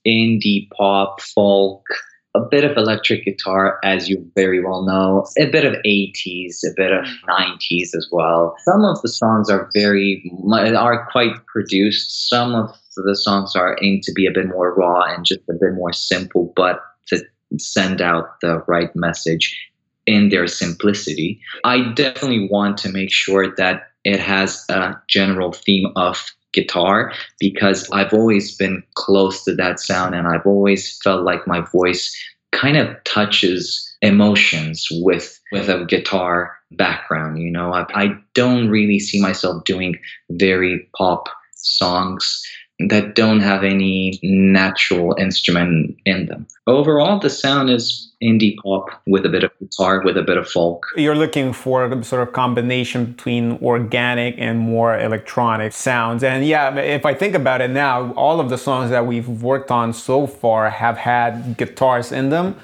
indie 0.06 0.70
pop, 0.72 1.22
folk, 1.22 1.86
a 2.34 2.40
bit 2.40 2.64
of 2.64 2.78
electric 2.78 3.26
guitar, 3.26 3.80
as 3.84 4.08
you 4.10 4.26
very 4.36 4.64
well 4.64 4.84
know, 4.84 5.26
a 5.38 5.50
bit 5.50 5.66
of 5.66 5.74
80s, 5.86 6.64
a 6.64 6.74
bit 6.76 6.92
of 6.92 7.04
mm-hmm. 7.04 7.30
90s 7.30 7.96
as 7.96 8.08
well. 8.12 8.56
Some 8.64 8.86
of 8.86 9.02
the 9.02 9.10
songs 9.10 9.50
are 9.50 9.70
very 9.74 10.32
are 10.78 11.08
quite 11.12 11.46
produced. 11.48 12.30
Some 12.30 12.56
of 12.56 12.76
the 12.96 13.16
songs 13.16 13.56
are 13.56 13.78
aimed 13.82 14.04
to 14.04 14.14
be 14.14 14.26
a 14.26 14.32
bit 14.32 14.48
more 14.48 14.74
raw 14.74 15.04
and 15.04 15.26
just 15.26 15.42
a 15.50 15.54
bit 15.54 15.74
more 15.74 15.94
simple, 15.94 16.54
but 16.56 16.82
to 17.08 17.22
send 17.58 18.02
out 18.02 18.40
the 18.42 18.64
right 18.68 18.96
message 18.96 19.58
in 20.06 20.30
their 20.30 20.48
simplicity. 20.48 21.40
I 21.64 21.92
definitely 21.94 22.48
want 22.50 22.78
to 22.80 22.90
make 22.90 23.12
sure 23.12 23.54
that 23.56 23.90
it 24.04 24.20
has 24.20 24.66
a 24.70 25.00
general 25.08 25.52
theme 25.52 25.92
of 25.96 26.32
guitar 26.54 27.14
because 27.40 27.90
I've 27.92 28.14
always 28.14 28.56
been 28.56 28.84
close 28.96 29.44
to 29.46 29.56
that 29.56 29.80
sound 29.80 30.16
and 30.16 30.28
I've 30.28 30.46
always 30.46 31.00
felt 31.02 31.24
like 31.24 31.48
my 31.48 31.62
voice 31.62 32.16
kind 32.52 32.78
of 32.78 33.02
touches 33.06 33.88
emotions 34.02 34.88
with 34.92 35.40
with 35.52 35.70
a 35.70 35.86
guitar 35.86 36.58
background 36.72 37.42
you 37.42 37.52
know? 37.52 37.74
I, 37.74 37.86
I 37.94 38.18
don't 38.34 38.70
really 38.70 39.00
see 39.00 39.22
myself 39.22 39.64
doing 39.64 39.98
very 40.32 40.88
pop 40.98 41.30
songs 41.56 42.44
that 42.90 43.16
don't 43.16 43.40
have 43.40 43.64
any 43.64 44.20
natural 44.24 45.16
instrument 45.20 45.98
in 46.06 46.26
them. 46.28 46.48
Overall, 46.68 47.20
the 47.20 47.30
sound 47.30 47.70
is 47.70 48.12
indie 48.22 48.56
pop 48.58 49.02
with 49.08 49.26
a 49.26 49.30
bit 49.30 49.44
of 49.44 49.52
guitar, 49.60 50.02
with 50.04 50.18
a 50.18 50.22
bit 50.22 50.38
of 50.38 50.48
folk. 50.48 50.86
You're 50.96 51.16
looking 51.16 51.54
for 51.54 51.86
a 51.86 52.04
sort 52.04 52.28
of 52.28 52.34
combination 52.34 53.06
between 53.06 53.54
organic 53.64 54.36
and 54.38 54.60
more 54.60 54.98
electronic 54.98 55.74
sounds. 55.74 56.24
And 56.24 56.46
yeah, 56.46 56.76
if 56.78 57.06
I 57.06 57.14
think 57.14 57.36
about 57.36 57.62
it 57.62 57.72
now, 57.72 58.14
all 58.14 58.40
of 58.40 58.50
the 58.50 58.58
songs 58.58 58.92
that 58.92 59.06
we've 59.06 59.28
worked 59.28 59.72
on 59.72 59.94
so 59.94 60.28
far 60.28 60.70
have 60.70 60.98
had 60.98 61.58
guitars 61.58 62.12
in 62.12 62.30
them 62.30 62.56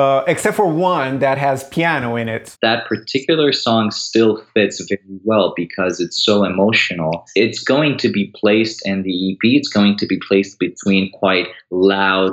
uh, 0.00 0.24
except 0.26 0.56
for 0.56 0.66
one 0.66 1.18
that 1.18 1.36
has 1.36 1.64
piano 1.64 2.16
in 2.16 2.28
it. 2.28 2.56
That 2.62 2.86
particular 2.86 3.52
song 3.52 3.90
still 3.90 4.42
fits 4.54 4.80
very 4.88 5.20
well 5.24 5.52
because 5.54 6.00
it's 6.00 6.24
so 6.24 6.44
emotional. 6.44 7.26
It's 7.34 7.62
going 7.62 7.98
to 7.98 8.08
be 8.08 8.32
placed 8.34 8.86
in 8.86 9.02
the 9.02 9.32
EP, 9.32 9.38
it's 9.42 9.68
going 9.68 9.96
to 9.98 10.06
be 10.06 10.18
placed 10.26 10.58
between 10.58 11.12
quite 11.12 11.48
loud 11.70 12.32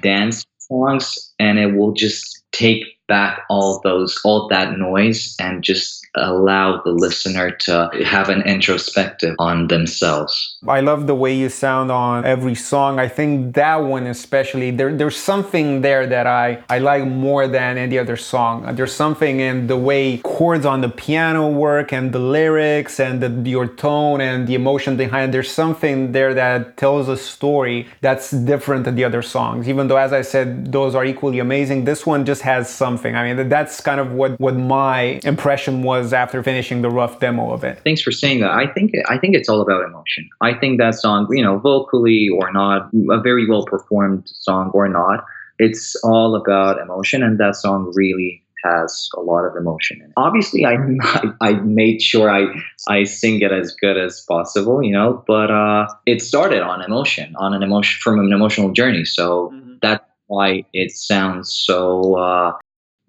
dance 0.00 0.44
songs, 0.58 1.32
and 1.38 1.58
it 1.58 1.74
will 1.74 1.92
just 1.92 2.42
take 2.52 2.84
back 3.08 3.42
all 3.48 3.80
those 3.84 4.20
all 4.24 4.48
that 4.48 4.76
noise 4.78 5.36
and 5.38 5.62
just 5.62 6.05
allow 6.16 6.80
the 6.82 6.90
listener 6.90 7.50
to 7.50 7.90
have 8.04 8.28
an 8.28 8.42
introspective 8.42 9.34
on 9.38 9.68
themselves. 9.68 10.56
I 10.66 10.80
love 10.80 11.06
the 11.06 11.14
way 11.14 11.34
you 11.34 11.48
sound 11.48 11.90
on 11.90 12.24
every 12.24 12.54
song. 12.54 12.98
I 12.98 13.08
think 13.08 13.54
that 13.54 13.76
one 13.76 14.06
especially 14.06 14.70
there 14.70 14.94
there's 14.94 15.16
something 15.16 15.82
there 15.82 16.06
that 16.06 16.26
I 16.26 16.62
I 16.68 16.78
like 16.78 17.04
more 17.04 17.46
than 17.48 17.78
any 17.78 17.98
other 17.98 18.16
song. 18.16 18.74
There's 18.76 18.94
something 18.94 19.40
in 19.40 19.66
the 19.66 19.76
way 19.76 20.18
chords 20.18 20.64
on 20.64 20.80
the 20.80 20.88
piano 20.88 21.48
work 21.48 21.92
and 21.92 22.12
the 22.12 22.18
lyrics 22.18 22.98
and 23.00 23.22
the, 23.22 23.50
your 23.50 23.66
tone 23.66 24.20
and 24.20 24.46
the 24.46 24.54
emotion 24.54 24.96
behind. 24.96 25.34
There's 25.34 25.50
something 25.50 26.12
there 26.12 26.34
that 26.34 26.76
tells 26.76 27.08
a 27.08 27.16
story 27.16 27.88
that's 28.00 28.30
different 28.30 28.84
than 28.84 28.94
the 28.94 29.04
other 29.04 29.22
songs. 29.22 29.68
Even 29.68 29.88
though 29.88 29.96
as 29.96 30.12
I 30.12 30.22
said 30.22 30.72
those 30.72 30.94
are 30.94 31.04
equally 31.04 31.38
amazing, 31.38 31.84
this 31.84 32.06
one 32.06 32.24
just 32.24 32.42
has 32.42 32.72
something. 32.72 33.14
I 33.14 33.34
mean 33.34 33.48
that's 33.48 33.80
kind 33.80 34.00
of 34.00 34.12
what 34.12 34.40
what 34.40 34.56
my 34.56 35.20
impression 35.24 35.82
was 35.82 36.05
was 36.06 36.12
after 36.12 36.40
finishing 36.40 36.82
the 36.82 36.90
rough 36.90 37.18
demo 37.18 37.52
of 37.52 37.64
it. 37.64 37.80
Thanks 37.82 38.00
for 38.00 38.12
saying 38.12 38.38
that. 38.40 38.52
I 38.52 38.66
think 38.72 38.92
I 39.08 39.18
think 39.18 39.34
it's 39.34 39.48
all 39.48 39.60
about 39.60 39.82
emotion. 39.84 40.28
I 40.40 40.54
think 40.54 40.78
that 40.78 40.94
song, 40.94 41.26
you 41.30 41.42
know, 41.42 41.58
vocally 41.58 42.28
or 42.28 42.52
not, 42.52 42.90
a 43.10 43.20
very 43.20 43.44
well 43.50 43.64
performed 43.64 44.22
song 44.28 44.70
or 44.72 44.88
not, 44.88 45.24
it's 45.58 45.96
all 46.04 46.36
about 46.36 46.78
emotion, 46.78 47.24
and 47.24 47.38
that 47.40 47.56
song 47.56 47.92
really 47.94 48.42
has 48.62 49.08
a 49.16 49.20
lot 49.20 49.44
of 49.44 49.56
emotion 49.56 49.98
in 49.98 50.06
it. 50.06 50.12
Obviously, 50.16 50.64
I, 50.64 50.74
I, 51.00 51.22
I 51.48 51.52
made 51.54 52.00
sure 52.00 52.30
I 52.30 52.42
I 52.88 53.02
sing 53.02 53.40
it 53.40 53.50
as 53.50 53.74
good 53.74 53.98
as 53.98 54.20
possible, 54.20 54.82
you 54.82 54.92
know, 54.92 55.24
but 55.26 55.50
uh, 55.50 55.88
it 56.06 56.22
started 56.22 56.62
on 56.62 56.82
emotion, 56.82 57.34
on 57.36 57.52
an 57.52 57.64
emotion 57.64 57.98
from 58.00 58.20
an 58.20 58.32
emotional 58.32 58.70
journey. 58.70 59.04
So 59.04 59.50
mm-hmm. 59.50 59.74
that's 59.82 60.04
why 60.28 60.64
it 60.72 60.92
sounds 60.92 61.52
so 61.52 62.14
uh, 62.14 62.52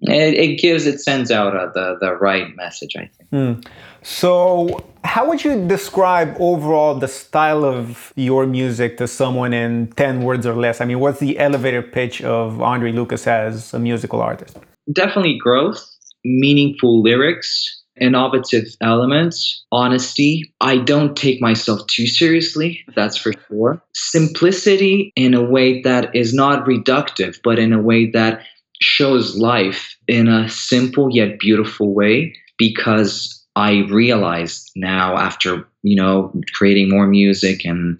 it, 0.02 0.34
it 0.34 0.60
gives 0.60 0.86
it 0.86 1.00
sends 1.00 1.32
out 1.32 1.56
uh, 1.56 1.68
the 1.74 1.98
the 2.00 2.16
right 2.16 2.56
message 2.56 2.96
i 2.96 3.10
think 3.18 3.30
mm. 3.32 3.68
so 4.02 4.84
how 5.04 5.28
would 5.28 5.44
you 5.44 5.68
describe 5.68 6.36
overall 6.40 6.96
the 6.96 7.08
style 7.08 7.66
of 7.66 8.14
your 8.16 8.46
music 8.46 8.98
to 8.98 9.08
someone 9.08 9.54
in 9.54 9.88
10 9.96 10.22
words 10.22 10.46
or 10.46 10.56
less 10.56 10.82
i 10.82 10.86
mean 10.86 11.00
what's 11.00 11.20
the 11.20 11.38
elevator 11.40 11.82
pitch 11.82 12.22
of 12.22 12.62
andre 12.62 12.92
lucas 12.92 13.26
as 13.28 13.74
a 13.74 13.80
musical 13.80 14.22
artist 14.22 14.58
definitely 14.94 15.38
growth 15.38 15.84
meaningful 16.24 17.02
lyrics 17.02 17.78
innovative 18.00 18.68
elements, 18.82 19.66
honesty. 19.72 20.54
I 20.62 20.78
don't 20.78 21.16
take 21.16 21.42
myself 21.42 21.86
too 21.88 22.08
seriously, 22.08 22.84
that's 22.96 23.18
for 23.18 23.34
sure. 23.48 23.82
Simplicity 23.94 25.12
in 25.16 25.34
a 25.34 25.44
way 25.44 25.82
that 25.82 26.16
is 26.16 26.34
not 26.34 26.66
reductive, 26.66 27.40
but 27.44 27.60
in 27.60 27.74
a 27.74 27.82
way 27.82 28.10
that 28.12 28.42
shows 28.82 29.38
life 29.38 29.96
in 30.08 30.28
a 30.28 30.50
simple 30.50 31.10
yet 31.12 31.40
beautiful 31.40 31.94
way 31.94 32.36
because 32.58 33.34
I 33.56 33.86
realized 33.90 34.72
now 34.76 35.18
after 35.18 35.68
you 35.84 35.96
know 35.96 36.34
creating 36.54 36.90
more 36.90 37.08
music 37.08 37.66
and 37.66 38.00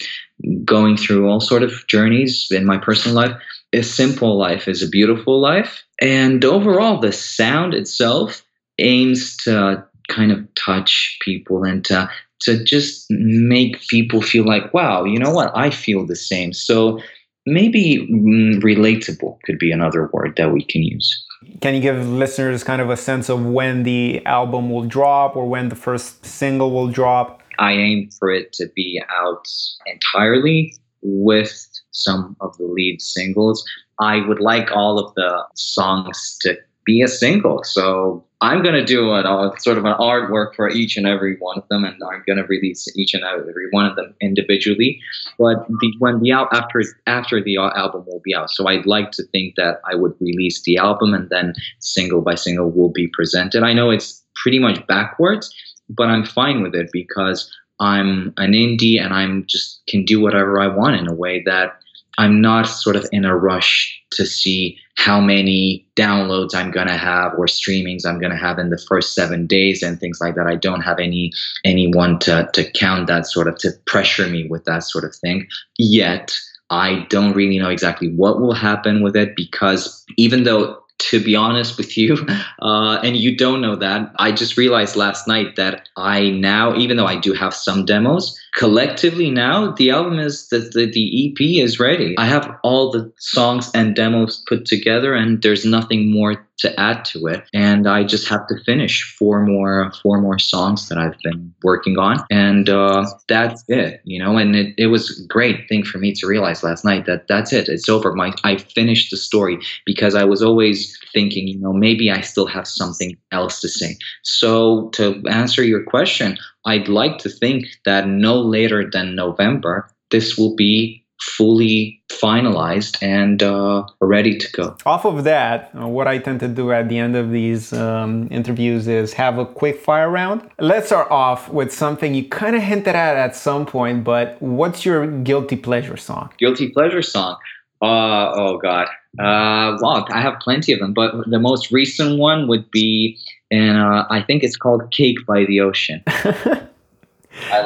going 0.64 0.98
through 0.98 1.28
all 1.28 1.40
sort 1.40 1.64
of 1.64 1.88
journeys 1.88 2.48
in 2.52 2.66
my 2.66 2.78
personal 2.78 3.16
life 3.16 3.36
a 3.74 3.84
simple 3.84 4.38
life 4.38 4.68
is 4.68 4.82
a 4.82 4.90
beautiful 4.90 5.40
life. 5.40 5.84
And 6.02 6.44
overall 6.46 7.00
the 7.00 7.12
sound 7.12 7.74
itself 7.74 8.46
aims 8.80 9.36
to 9.38 9.86
kind 10.10 10.32
of 10.32 10.48
touch 10.56 11.18
people 11.22 11.64
and 11.64 11.84
to 11.86 12.10
to 12.40 12.64
just 12.64 13.08
make 13.10 13.82
people 13.88 14.22
feel 14.22 14.46
like 14.46 14.74
wow 14.74 15.04
you 15.04 15.20
know 15.20 15.32
what? 15.32 15.52
I 15.56 15.70
feel 15.70 16.06
the 16.06 16.16
same. 16.16 16.54
So 16.54 17.00
maybe 17.48 18.08
mm, 18.12 18.62
relatable 18.62 19.40
could 19.46 19.58
be 19.58 19.72
another 19.72 20.10
word 20.14 20.36
that 20.38 20.52
we 20.52 20.64
can 20.64 20.84
use. 20.84 21.26
Can 21.62 21.74
you 21.74 21.82
give 21.82 22.08
listeners 22.08 22.64
kind 22.64 22.82
of 22.82 22.90
a 22.90 22.98
sense 22.98 23.30
of 23.30 23.46
when 23.46 23.84
the 23.84 24.24
album 24.26 24.70
will 24.70 24.84
drop 24.84 25.36
or 25.36 25.48
when 25.48 25.70
the 25.70 25.76
first 25.76 26.26
single 26.26 26.72
will 26.72 26.90
drop? 26.90 27.42
I 27.58 27.72
aim 27.72 28.10
for 28.20 28.30
it 28.30 28.54
to 28.54 28.68
be 28.76 29.02
out 29.10 29.48
entirely 29.86 30.76
with 31.02 31.68
some 31.92 32.36
of 32.42 32.56
the 32.58 32.66
lead 32.66 33.02
singles. 33.02 33.64
I 34.00 34.28
would 34.28 34.40
like 34.40 34.72
all 34.72 35.00
of 35.00 35.14
the 35.16 35.44
songs 35.56 36.38
to 36.42 36.58
be 36.88 37.02
a 37.04 37.08
single. 37.08 37.64
So 37.64 38.26
I'm 38.42 38.64
going 38.64 38.76
to 38.76 38.86
do 38.86 39.10
a, 39.10 39.22
a, 39.22 39.50
uh, 39.50 39.58
sort 39.58 39.78
of 39.78 39.86
an 39.86 39.96
artwork 40.00 40.56
for 40.56 40.70
each 40.70 40.96
and 40.96 41.06
every 41.06 41.36
one 41.38 41.58
of 41.58 41.68
them, 41.70 41.84
and 41.84 41.96
I'm 42.02 42.24
going 42.26 42.38
to 42.38 42.46
release 42.46 42.88
each 42.96 43.14
and 43.14 43.24
every 43.24 43.68
one 43.72 43.86
of 43.86 43.96
them 43.96 44.16
individually. 44.22 45.00
But 45.38 45.68
the, 45.68 45.94
when 46.00 46.22
the 46.22 46.32
after 46.32 46.82
after 47.06 47.44
the 47.44 47.58
album 47.58 48.06
will 48.08 48.22
be 48.24 48.34
out, 48.34 48.50
so 48.50 48.68
I'd 48.68 48.86
like 48.86 49.12
to 49.12 49.24
think 49.32 49.56
that 49.58 49.82
I 49.92 49.96
would 49.96 50.14
release 50.20 50.64
the 50.64 50.78
album 50.78 51.14
and 51.14 51.30
then 51.30 51.54
single 51.80 52.22
by 52.22 52.36
single 52.36 52.72
will 52.72 52.92
be 52.92 53.08
presented. 53.08 53.64
I 53.64 53.74
know 53.74 53.90
it's 53.90 54.24
pretty 54.42 54.60
much 54.60 54.86
backwards, 54.88 55.54
but 55.90 56.08
I'm 56.08 56.26
fine 56.26 56.62
with 56.62 56.74
it 56.74 56.90
because 56.94 57.52
I'm 57.80 58.34
an 58.38 58.54
indie 58.54 59.00
and 59.00 59.14
I'm 59.14 59.46
just 59.48 59.82
can 59.88 60.06
do 60.06 60.22
whatever 60.22 60.60
I 60.60 60.68
want 60.68 60.96
in 60.96 61.08
a 61.08 61.14
way 61.14 61.44
that 61.46 61.80
I'm 62.18 62.42
not 62.42 62.64
sort 62.64 62.96
of 62.96 63.06
in 63.12 63.26
a 63.26 63.36
rush 63.36 64.02
to 64.12 64.26
see 64.26 64.78
how 64.96 65.22
many 65.22 65.86
downloads 65.96 66.56
I'm 66.56 66.72
going 66.72 66.88
to 66.88 66.98
have 66.98 67.34
or 67.38 67.46
streamings 67.46 68.06
I'm 68.06 68.20
going 68.20 68.32
to 68.32 68.38
have 68.38 68.58
in 68.58 68.70
the 68.70 68.78
first 68.78 69.14
7 69.14 69.46
days 69.46 69.84
and 69.84 70.00
things 70.00 70.20
like 70.20 70.36
that. 70.36 70.48
I 70.48 70.56
don't 70.56 70.82
have 70.82 71.00
any 71.00 71.32
anyone 71.64 72.20
to 72.20 72.50
to 72.54 72.72
count 72.72 73.08
that 73.08 73.28
sort 73.28 73.48
of 73.48 73.58
to 73.60 73.72
pressure 73.86 74.28
me 74.28 74.48
with 74.48 74.66
that 74.66 74.84
sort 74.84 75.04
of 75.04 75.16
thing 75.16 75.48
yet. 75.78 76.38
I 76.70 77.06
don't 77.10 77.34
really 77.34 77.60
know 77.60 77.70
exactly 77.70 78.10
what 78.10 78.42
will 78.42 78.54
happen 78.54 79.02
with 79.02 79.16
it 79.16 79.36
because 79.36 80.04
even 80.18 80.44
though 80.44 80.82
to 81.00 81.24
be 81.24 81.36
honest 81.36 81.78
with 81.78 81.98
you, 81.98 82.18
uh, 82.62 83.00
and 83.04 83.16
you 83.16 83.36
don't 83.38 83.62
know 83.62 83.76
that, 83.76 84.12
I 84.18 84.32
just 84.32 84.58
realized 84.58 84.96
last 84.96 85.28
night 85.28 85.56
that 85.56 85.88
I 85.96 86.32
now, 86.32 86.76
even 86.76 86.98
though 86.98 87.06
I 87.06 87.20
do 87.20 87.34
have 87.34 87.54
some 87.54 87.86
demos, 87.86 88.38
collectively 88.58 89.30
now 89.30 89.72
the 89.72 89.92
album 89.92 90.18
is 90.18 90.50
the, 90.50 90.60
the, 90.60 90.90
the 90.92 91.30
EP 91.30 91.64
is 91.64 91.80
ready. 91.80 92.16
I 92.18 92.26
have 92.26 92.58
all 92.64 92.92
the 92.92 93.14
songs 93.20 93.70
and 93.74 93.96
demos 93.96 94.44
put 94.48 94.66
together, 94.66 95.14
and 95.14 95.42
there's 95.44 95.64
nothing 95.64 96.12
more 96.12 96.48
to 96.58 96.80
add 96.80 97.06
to 97.06 97.28
it. 97.28 97.48
And 97.54 97.88
i 97.88 98.04
just 98.04 98.28
have 98.28 98.48
to 98.48 98.56
finish 98.66 99.16
four 99.18 99.46
more 99.46 99.92
four 100.02 100.20
more 100.20 100.40
songs 100.40 100.90
that 100.90 100.98
i've 100.98 101.18
been 101.24 101.54
working 101.64 102.00
on. 102.00 102.26
And 102.32 102.68
uh, 102.70 103.06
that's 103.28 103.64
it 103.68 104.02
you 104.06 104.20
know 104.24 104.38
and 104.38 104.56
it, 104.56 104.74
it 104.78 104.88
was 104.88 105.20
a 105.20 105.28
great 105.28 105.70
thing 105.70 105.84
for 105.84 106.00
me 106.00 106.14
to 106.14 106.28
realize 106.28 106.64
last 106.64 106.84
night 106.84 107.06
that 107.06 107.28
that's 107.28 107.54
it 107.54 107.70
it's 107.70 107.88
over. 107.88 108.14
My 108.14 108.34
i 108.44 108.58
finished 108.58 109.12
the 109.12 109.18
story 109.18 109.60
because 109.86 110.16
i 110.16 110.24
was 110.24 110.42
always 110.42 110.98
thinking 111.14 111.48
you 111.48 111.60
know 111.60 111.74
maybe 111.74 112.10
i 112.10 112.22
still 112.22 112.48
have 112.48 112.68
something 112.68 113.16
else 113.32 113.62
to 113.62 113.70
say. 113.70 113.96
So 114.24 114.90
to 114.90 115.22
answer 115.30 115.64
your 115.64 115.84
question 115.84 116.38
i'd 116.68 116.88
like 116.88 117.18
to 117.18 117.30
think 117.30 117.66
that 117.86 118.08
no 118.08 118.40
later 118.40 118.90
than 118.92 119.16
november 119.16 119.90
this 120.12 120.38
will 120.38 120.56
be 120.56 121.04
fully 121.22 122.02
finalized 122.12 123.02
and 123.02 123.42
uh, 123.44 123.84
ready 124.00 124.38
to 124.38 124.52
go. 124.52 124.76
Off 124.86 125.06
of 125.06 125.24
that, 125.24 125.72
uh, 125.80 125.88
what 125.88 126.08
I 126.08 126.18
tend 126.20 126.40
to 126.42 126.48
do 126.48 126.72
at 126.72 126.90
the 126.90 126.98
end 126.98 127.16
of 127.16 127.32
these 127.32 127.74
um, 127.74 128.28
interviews 128.32 128.88
is 128.88 129.14
have 129.14 129.38
a 129.38 129.46
quick 129.46 129.80
fire 129.80 130.10
round. 130.10 130.50
Let's 130.60 130.88
start 130.88 131.10
off 131.12 131.50
with 131.50 131.74
something 131.74 132.14
you 132.14 132.28
kind 132.28 132.56
of 132.56 132.62
hinted 132.62 132.96
at 132.96 133.18
at 133.18 133.36
some 133.36 133.66
point, 133.66 134.04
but 134.04 134.42
what's 134.42 134.86
your 134.86 135.08
guilty 135.08 135.56
pleasure 135.56 135.98
song? 135.98 136.32
Guilty 136.38 136.70
pleasure 136.70 137.02
song. 137.02 137.38
Uh, 137.82 138.32
oh 138.34 138.58
God. 138.58 138.88
Uh, 139.20 139.78
well, 139.82 140.06
I 140.10 140.22
have 140.22 140.40
plenty 140.40 140.74
of 140.74 140.80
them, 140.80 140.94
but 140.94 141.14
the 141.28 141.40
most 141.40 141.72
recent 141.72 142.20
one 142.20 142.48
would 142.48 142.70
be, 142.70 143.18
and 143.52 143.78
uh, 143.78 144.06
I 144.10 144.22
think 144.22 144.44
it's 144.44 144.58
called 144.58 144.92
"Cake 144.92 145.26
by 145.26 145.46
the 145.46 145.62
Ocean." 145.62 146.04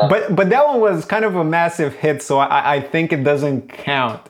but 0.09 0.35
but 0.35 0.49
that 0.49 0.67
one 0.67 0.79
was 0.79 1.05
kind 1.05 1.25
of 1.25 1.35
a 1.35 1.43
massive 1.43 1.93
hit, 1.95 2.21
so 2.21 2.39
I, 2.39 2.75
I 2.75 2.81
think 2.81 3.11
it 3.13 3.23
doesn't 3.23 3.69
count, 3.69 4.21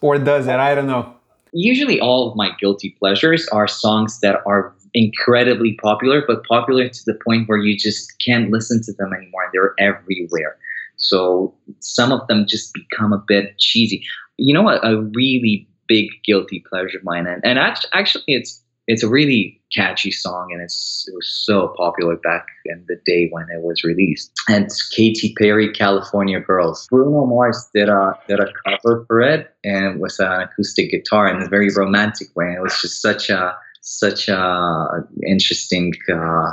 or 0.00 0.18
does 0.18 0.46
it? 0.46 0.56
I 0.56 0.74
don't 0.74 0.86
know. 0.86 1.12
Usually, 1.52 2.00
all 2.00 2.30
of 2.30 2.36
my 2.36 2.50
guilty 2.58 2.96
pleasures 2.98 3.48
are 3.48 3.66
songs 3.66 4.20
that 4.20 4.40
are 4.46 4.74
incredibly 4.94 5.74
popular, 5.82 6.22
but 6.26 6.44
popular 6.44 6.88
to 6.88 7.00
the 7.04 7.18
point 7.24 7.48
where 7.48 7.58
you 7.58 7.76
just 7.76 8.18
can't 8.24 8.50
listen 8.50 8.82
to 8.82 8.92
them 8.94 9.12
anymore. 9.12 9.50
They're 9.52 9.74
everywhere. 9.78 10.56
So 10.96 11.54
some 11.80 12.12
of 12.12 12.26
them 12.28 12.46
just 12.46 12.72
become 12.72 13.12
a 13.12 13.22
bit 13.26 13.58
cheesy. 13.58 14.02
You 14.38 14.54
know, 14.54 14.68
a, 14.68 14.78
a 14.80 15.02
really 15.02 15.68
big 15.86 16.08
guilty 16.24 16.64
pleasure 16.68 16.98
of 16.98 17.04
mine, 17.04 17.26
and, 17.26 17.44
and 17.44 17.58
actually, 17.58 18.24
it's 18.26 18.62
it's 18.86 19.02
a 19.02 19.08
really 19.08 19.60
catchy 19.74 20.10
song 20.10 20.48
and 20.52 20.62
it's 20.62 21.06
it 21.08 21.14
was 21.14 21.28
so 21.28 21.74
popular 21.76 22.16
back 22.16 22.46
in 22.66 22.84
the 22.88 22.96
day 23.04 23.28
when 23.30 23.46
it 23.50 23.62
was 23.62 23.82
released. 23.82 24.32
And 24.48 24.64
it's 24.64 24.88
Katy 24.88 25.34
Perry, 25.36 25.72
California 25.72 26.40
Girls. 26.40 26.86
Bruno 26.90 27.26
Mars 27.26 27.68
did 27.74 27.88
a 27.88 28.18
did 28.28 28.40
a 28.40 28.46
cover 28.64 29.04
for 29.06 29.20
it 29.20 29.52
and 29.64 30.00
with 30.00 30.16
an 30.20 30.42
acoustic 30.42 30.90
guitar 30.90 31.28
in 31.28 31.42
a 31.42 31.48
very 31.48 31.68
romantic 31.74 32.28
way. 32.36 32.54
It 32.56 32.62
was 32.62 32.80
just 32.80 33.02
such 33.02 33.28
a 33.28 33.56
such 33.80 34.28
a 34.28 35.04
interesting 35.26 35.92
uh, 36.12 36.50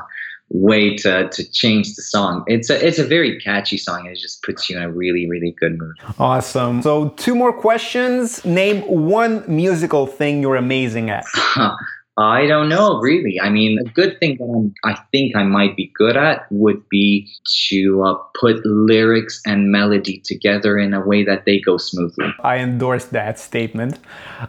way 0.49 0.95
to, 0.97 1.29
to 1.29 1.51
change 1.51 1.95
the 1.95 2.01
song. 2.01 2.43
It's 2.47 2.69
a 2.69 2.85
it's 2.85 2.97
a 2.97 3.05
very 3.05 3.39
catchy 3.39 3.77
song. 3.77 4.07
And 4.07 4.15
it 4.15 4.19
just 4.19 4.41
puts 4.41 4.71
you 4.71 4.77
in 4.77 4.83
a 4.83 4.91
really 4.91 5.29
really 5.29 5.55
good 5.59 5.77
mood. 5.77 5.95
Awesome. 6.17 6.81
So 6.81 7.09
two 7.09 7.35
more 7.35 7.53
questions. 7.53 8.43
Name 8.43 8.81
one 8.81 9.43
musical 9.47 10.07
thing 10.07 10.41
you're 10.41 10.55
amazing 10.55 11.11
at. 11.11 11.25
I 12.17 12.45
don't 12.45 12.69
know, 12.69 12.99
really. 12.99 13.39
I 13.41 13.49
mean, 13.49 13.79
a 13.79 13.89
good 13.89 14.19
thing 14.19 14.37
that 14.37 14.45
I'm, 14.45 14.73
i 14.83 14.99
think 15.11 15.35
I 15.35 15.43
might 15.43 15.75
be 15.75 15.91
good 15.95 16.15
at 16.15 16.45
would 16.51 16.87
be 16.87 17.27
to 17.69 18.03
uh, 18.03 18.13
put 18.39 18.63
lyrics 18.65 19.41
and 19.45 19.71
melody 19.71 20.19
together 20.23 20.77
in 20.77 20.93
a 20.93 21.01
way 21.01 21.23
that 21.23 21.45
they 21.45 21.59
go 21.59 21.77
smoothly. 21.77 22.27
I 22.43 22.57
endorse 22.57 23.05
that 23.05 23.39
statement. 23.39 23.97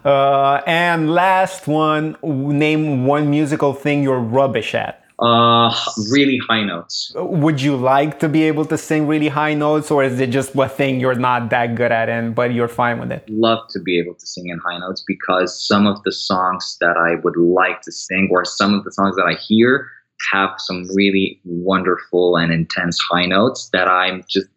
Uh, 0.05 0.61
and 0.66 1.11
last 1.11 1.66
one, 1.66 2.16
name 2.22 3.07
one 3.07 3.31
musical 3.31 3.72
thing 3.72 4.03
you're 4.03 4.20
rubbish 4.20 4.74
at. 4.74 5.04
Uh, 5.18 5.72
really 6.11 6.38
high 6.48 6.64
notes. 6.64 7.12
Would 7.14 7.62
you 7.62 7.77
like 7.77 8.18
to 8.18 8.29
be 8.29 8.42
able 8.44 8.64
to 8.64 8.77
sing 8.77 9.07
really 9.07 9.29
high 9.29 9.55
notes, 9.55 9.90
or 9.90 10.03
is 10.03 10.18
it 10.18 10.31
just 10.31 10.57
a 10.57 10.68
thing 10.68 10.98
you're 10.98 11.14
not 11.14 11.50
that 11.50 11.77
good 11.77 11.92
at, 11.92 12.09
and 12.09 12.35
but 12.35 12.53
you're 12.53 12.68
fine 12.68 12.98
with 12.98 13.12
it? 13.12 13.29
Love 13.31 13.61
to 13.70 13.81
be 13.81 13.98
able 13.98 14.14
to 14.14 14.27
sing 14.27 14.48
in 14.48 14.59
high 14.59 14.79
notes 14.79 15.05
because 15.07 15.66
some 15.66 15.87
of 15.87 16.03
the 16.03 16.11
songs 16.11 16.77
that 16.81 16.96
I 16.96 17.14
would 17.22 17.37
like 17.37 17.83
to 17.83 17.92
sing, 17.92 18.29
or 18.33 18.44
some 18.44 18.74
of 18.74 18.83
the 18.83 18.90
songs 18.90 19.14
that 19.14 19.27
I 19.27 19.35
hear, 19.35 19.88
have 20.33 20.50
some 20.59 20.85
really 20.94 21.40
wonderful 21.44 22.37
and 22.37 22.53
intense 22.53 22.98
high 23.11 23.27
notes 23.27 23.70
that 23.72 23.87
I'm 23.87 24.24
just 24.29 24.48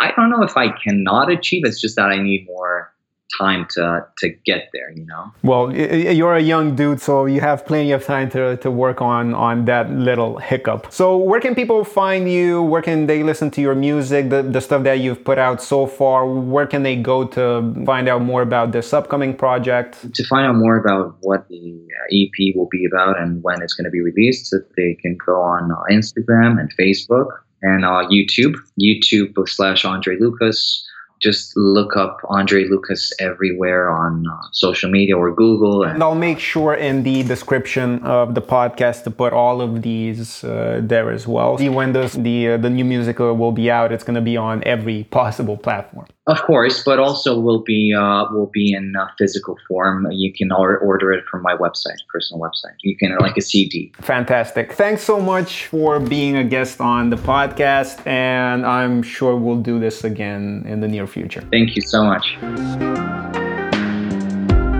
I 0.00 0.12
don't 0.16 0.30
know 0.30 0.42
if 0.42 0.56
I 0.56 0.70
cannot 0.70 1.30
achieve. 1.30 1.62
It's 1.64 1.80
just 1.80 1.96
that 1.96 2.10
I 2.10 2.20
need 2.20 2.46
more 2.46 2.91
time 3.38 3.66
to 3.70 4.04
to 4.18 4.28
get 4.44 4.68
there 4.72 4.90
you 4.90 5.04
know? 5.06 5.32
Well 5.42 5.74
you're 5.74 6.34
a 6.34 6.40
young 6.40 6.76
dude 6.76 7.00
so 7.00 7.26
you 7.26 7.40
have 7.40 7.66
plenty 7.66 7.92
of 7.92 8.04
time 8.04 8.30
to, 8.30 8.56
to 8.58 8.70
work 8.70 9.00
on 9.00 9.34
on 9.34 9.64
that 9.66 9.90
little 9.90 10.38
hiccup. 10.38 10.92
So 10.92 11.16
where 11.16 11.40
can 11.40 11.54
people 11.54 11.84
find 11.84 12.30
you? 12.30 12.62
Where 12.62 12.82
can 12.82 13.06
they 13.06 13.22
listen 13.22 13.50
to 13.52 13.60
your 13.60 13.74
music 13.74 14.30
the, 14.30 14.42
the 14.42 14.60
stuff 14.60 14.82
that 14.84 15.00
you've 15.00 15.24
put 15.24 15.38
out 15.38 15.62
so 15.62 15.86
far? 15.86 16.26
Where 16.26 16.66
can 16.66 16.82
they 16.82 16.96
go 16.96 17.24
to 17.28 17.84
find 17.84 18.08
out 18.08 18.22
more 18.22 18.42
about 18.42 18.72
this 18.72 18.92
upcoming 18.92 19.34
project? 19.34 20.14
To 20.14 20.24
find 20.24 20.46
out 20.46 20.56
more 20.56 20.76
about 20.76 21.16
what 21.20 21.48
the 21.48 21.86
uh, 22.00 22.18
ep 22.18 22.56
will 22.56 22.68
be 22.70 22.84
about 22.84 23.20
and 23.20 23.42
when 23.42 23.62
it's 23.62 23.74
going 23.74 23.84
to 23.84 23.90
be 23.90 24.00
released 24.00 24.54
they 24.76 24.94
can 24.94 25.16
go 25.24 25.40
on 25.40 25.70
uh, 25.70 25.76
instagram 25.90 26.58
and 26.60 26.72
facebook 26.76 27.26
and 27.62 27.84
uh, 27.84 28.06
youtube. 28.10 28.54
Youtube 28.80 29.48
slash 29.48 29.84
andre 29.84 30.16
lucas 30.18 30.86
just 31.22 31.56
look 31.56 31.96
up 31.96 32.20
Andre 32.28 32.64
Lucas 32.64 33.12
everywhere 33.20 33.90
on 33.90 34.26
uh, 34.26 34.36
social 34.52 34.90
media 34.90 35.16
or 35.16 35.32
Google. 35.32 35.84
And, 35.84 35.94
and, 35.94 36.02
I'll 36.02 36.14
make 36.14 36.38
sure 36.38 36.74
in 36.74 37.02
the 37.02 37.22
description 37.22 38.02
of 38.02 38.34
the 38.34 38.42
podcast 38.42 39.04
to 39.04 39.10
put 39.10 39.32
all 39.32 39.60
of 39.60 39.82
these 39.82 40.42
uh, 40.44 40.80
there 40.82 41.10
as 41.10 41.26
well. 41.26 41.58
See 41.58 41.68
when 41.68 41.92
the 41.92 42.06
the, 42.18 42.52
uh, 42.52 42.56
the 42.56 42.70
new 42.70 42.84
music 42.84 43.18
will 43.18 43.52
be 43.52 43.70
out, 43.70 43.92
it's 43.92 44.04
going 44.04 44.16
to 44.16 44.20
be 44.32 44.36
on 44.36 44.62
every 44.64 45.04
possible 45.04 45.56
platform. 45.56 46.06
Of 46.28 46.40
course, 46.42 46.84
but 46.84 47.00
also 47.00 47.36
will 47.40 47.62
be 47.62 47.92
uh, 47.92 48.26
will 48.30 48.50
be 48.52 48.72
in 48.72 48.94
physical 49.18 49.58
form. 49.66 50.06
You 50.12 50.32
can 50.32 50.52
order 50.52 51.12
it 51.12 51.24
from 51.28 51.42
my 51.42 51.56
website, 51.56 51.98
personal 52.08 52.40
website. 52.40 52.76
You 52.82 52.96
can 52.96 53.18
like 53.18 53.36
a 53.36 53.40
CD. 53.40 53.92
Fantastic! 54.00 54.72
Thanks 54.72 55.02
so 55.02 55.20
much 55.20 55.66
for 55.66 55.98
being 55.98 56.36
a 56.36 56.44
guest 56.44 56.80
on 56.80 57.10
the 57.10 57.16
podcast, 57.16 58.06
and 58.06 58.64
I'm 58.64 59.02
sure 59.02 59.34
we'll 59.34 59.62
do 59.62 59.80
this 59.80 60.04
again 60.04 60.64
in 60.64 60.78
the 60.78 60.86
near 60.86 61.08
future. 61.08 61.42
Thank 61.50 61.74
you 61.74 61.82
so 61.82 62.04
much. 62.04 62.38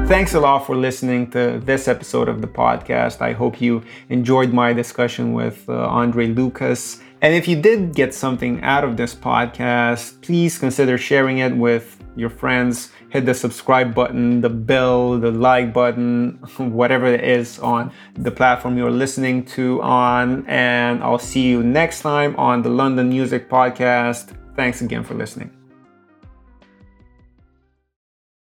Thanks 0.07 0.35
a 0.35 0.41
lot 0.41 0.67
for 0.67 0.77
listening 0.77 1.31
to 1.31 1.59
this 1.65 1.89
episode 1.89 2.29
of 2.29 2.41
the 2.41 2.47
podcast. 2.47 3.21
I 3.21 3.33
hope 3.33 3.61
you 3.61 3.83
enjoyed 4.11 4.53
my 4.53 4.73
discussion 4.73 5.33
with 5.33 5.69
uh, 5.69 5.89
Andre 5.89 6.27
Lucas. 6.27 7.01
And 7.23 7.35
if 7.37 7.47
you 7.47 7.55
did 7.55 7.95
get 7.95 8.13
something 8.13 8.61
out 8.63 8.83
of 8.83 8.97
this 8.97 9.15
podcast, 9.15 10.21
please 10.23 10.59
consider 10.59 10.99
sharing 10.99 11.39
it 11.39 11.57
with 11.57 12.03
your 12.17 12.29
friends. 12.29 12.91
Hit 13.11 13.27
the 13.27 13.35
subscribe 13.35 13.95
button, 13.95 14.41
the 14.41 14.51
bell, 14.51 15.21
the 15.21 15.31
like 15.31 15.73
button, 15.73 16.33
whatever 16.57 17.07
it 17.07 17.23
is 17.23 17.61
on 17.61 17.93
the 18.15 18.33
platform 18.33 18.77
you're 18.77 18.91
listening 18.91 19.45
to 19.55 19.81
on. 19.83 20.45
And 20.49 21.01
I'll 21.01 21.19
see 21.21 21.49
you 21.49 21.63
next 21.63 22.01
time 22.01 22.35
on 22.37 22.63
the 22.63 22.71
London 22.71 23.09
Music 23.09 23.49
Podcast. 23.49 24.37
Thanks 24.57 24.81
again 24.81 25.05
for 25.05 25.15
listening. 25.15 25.62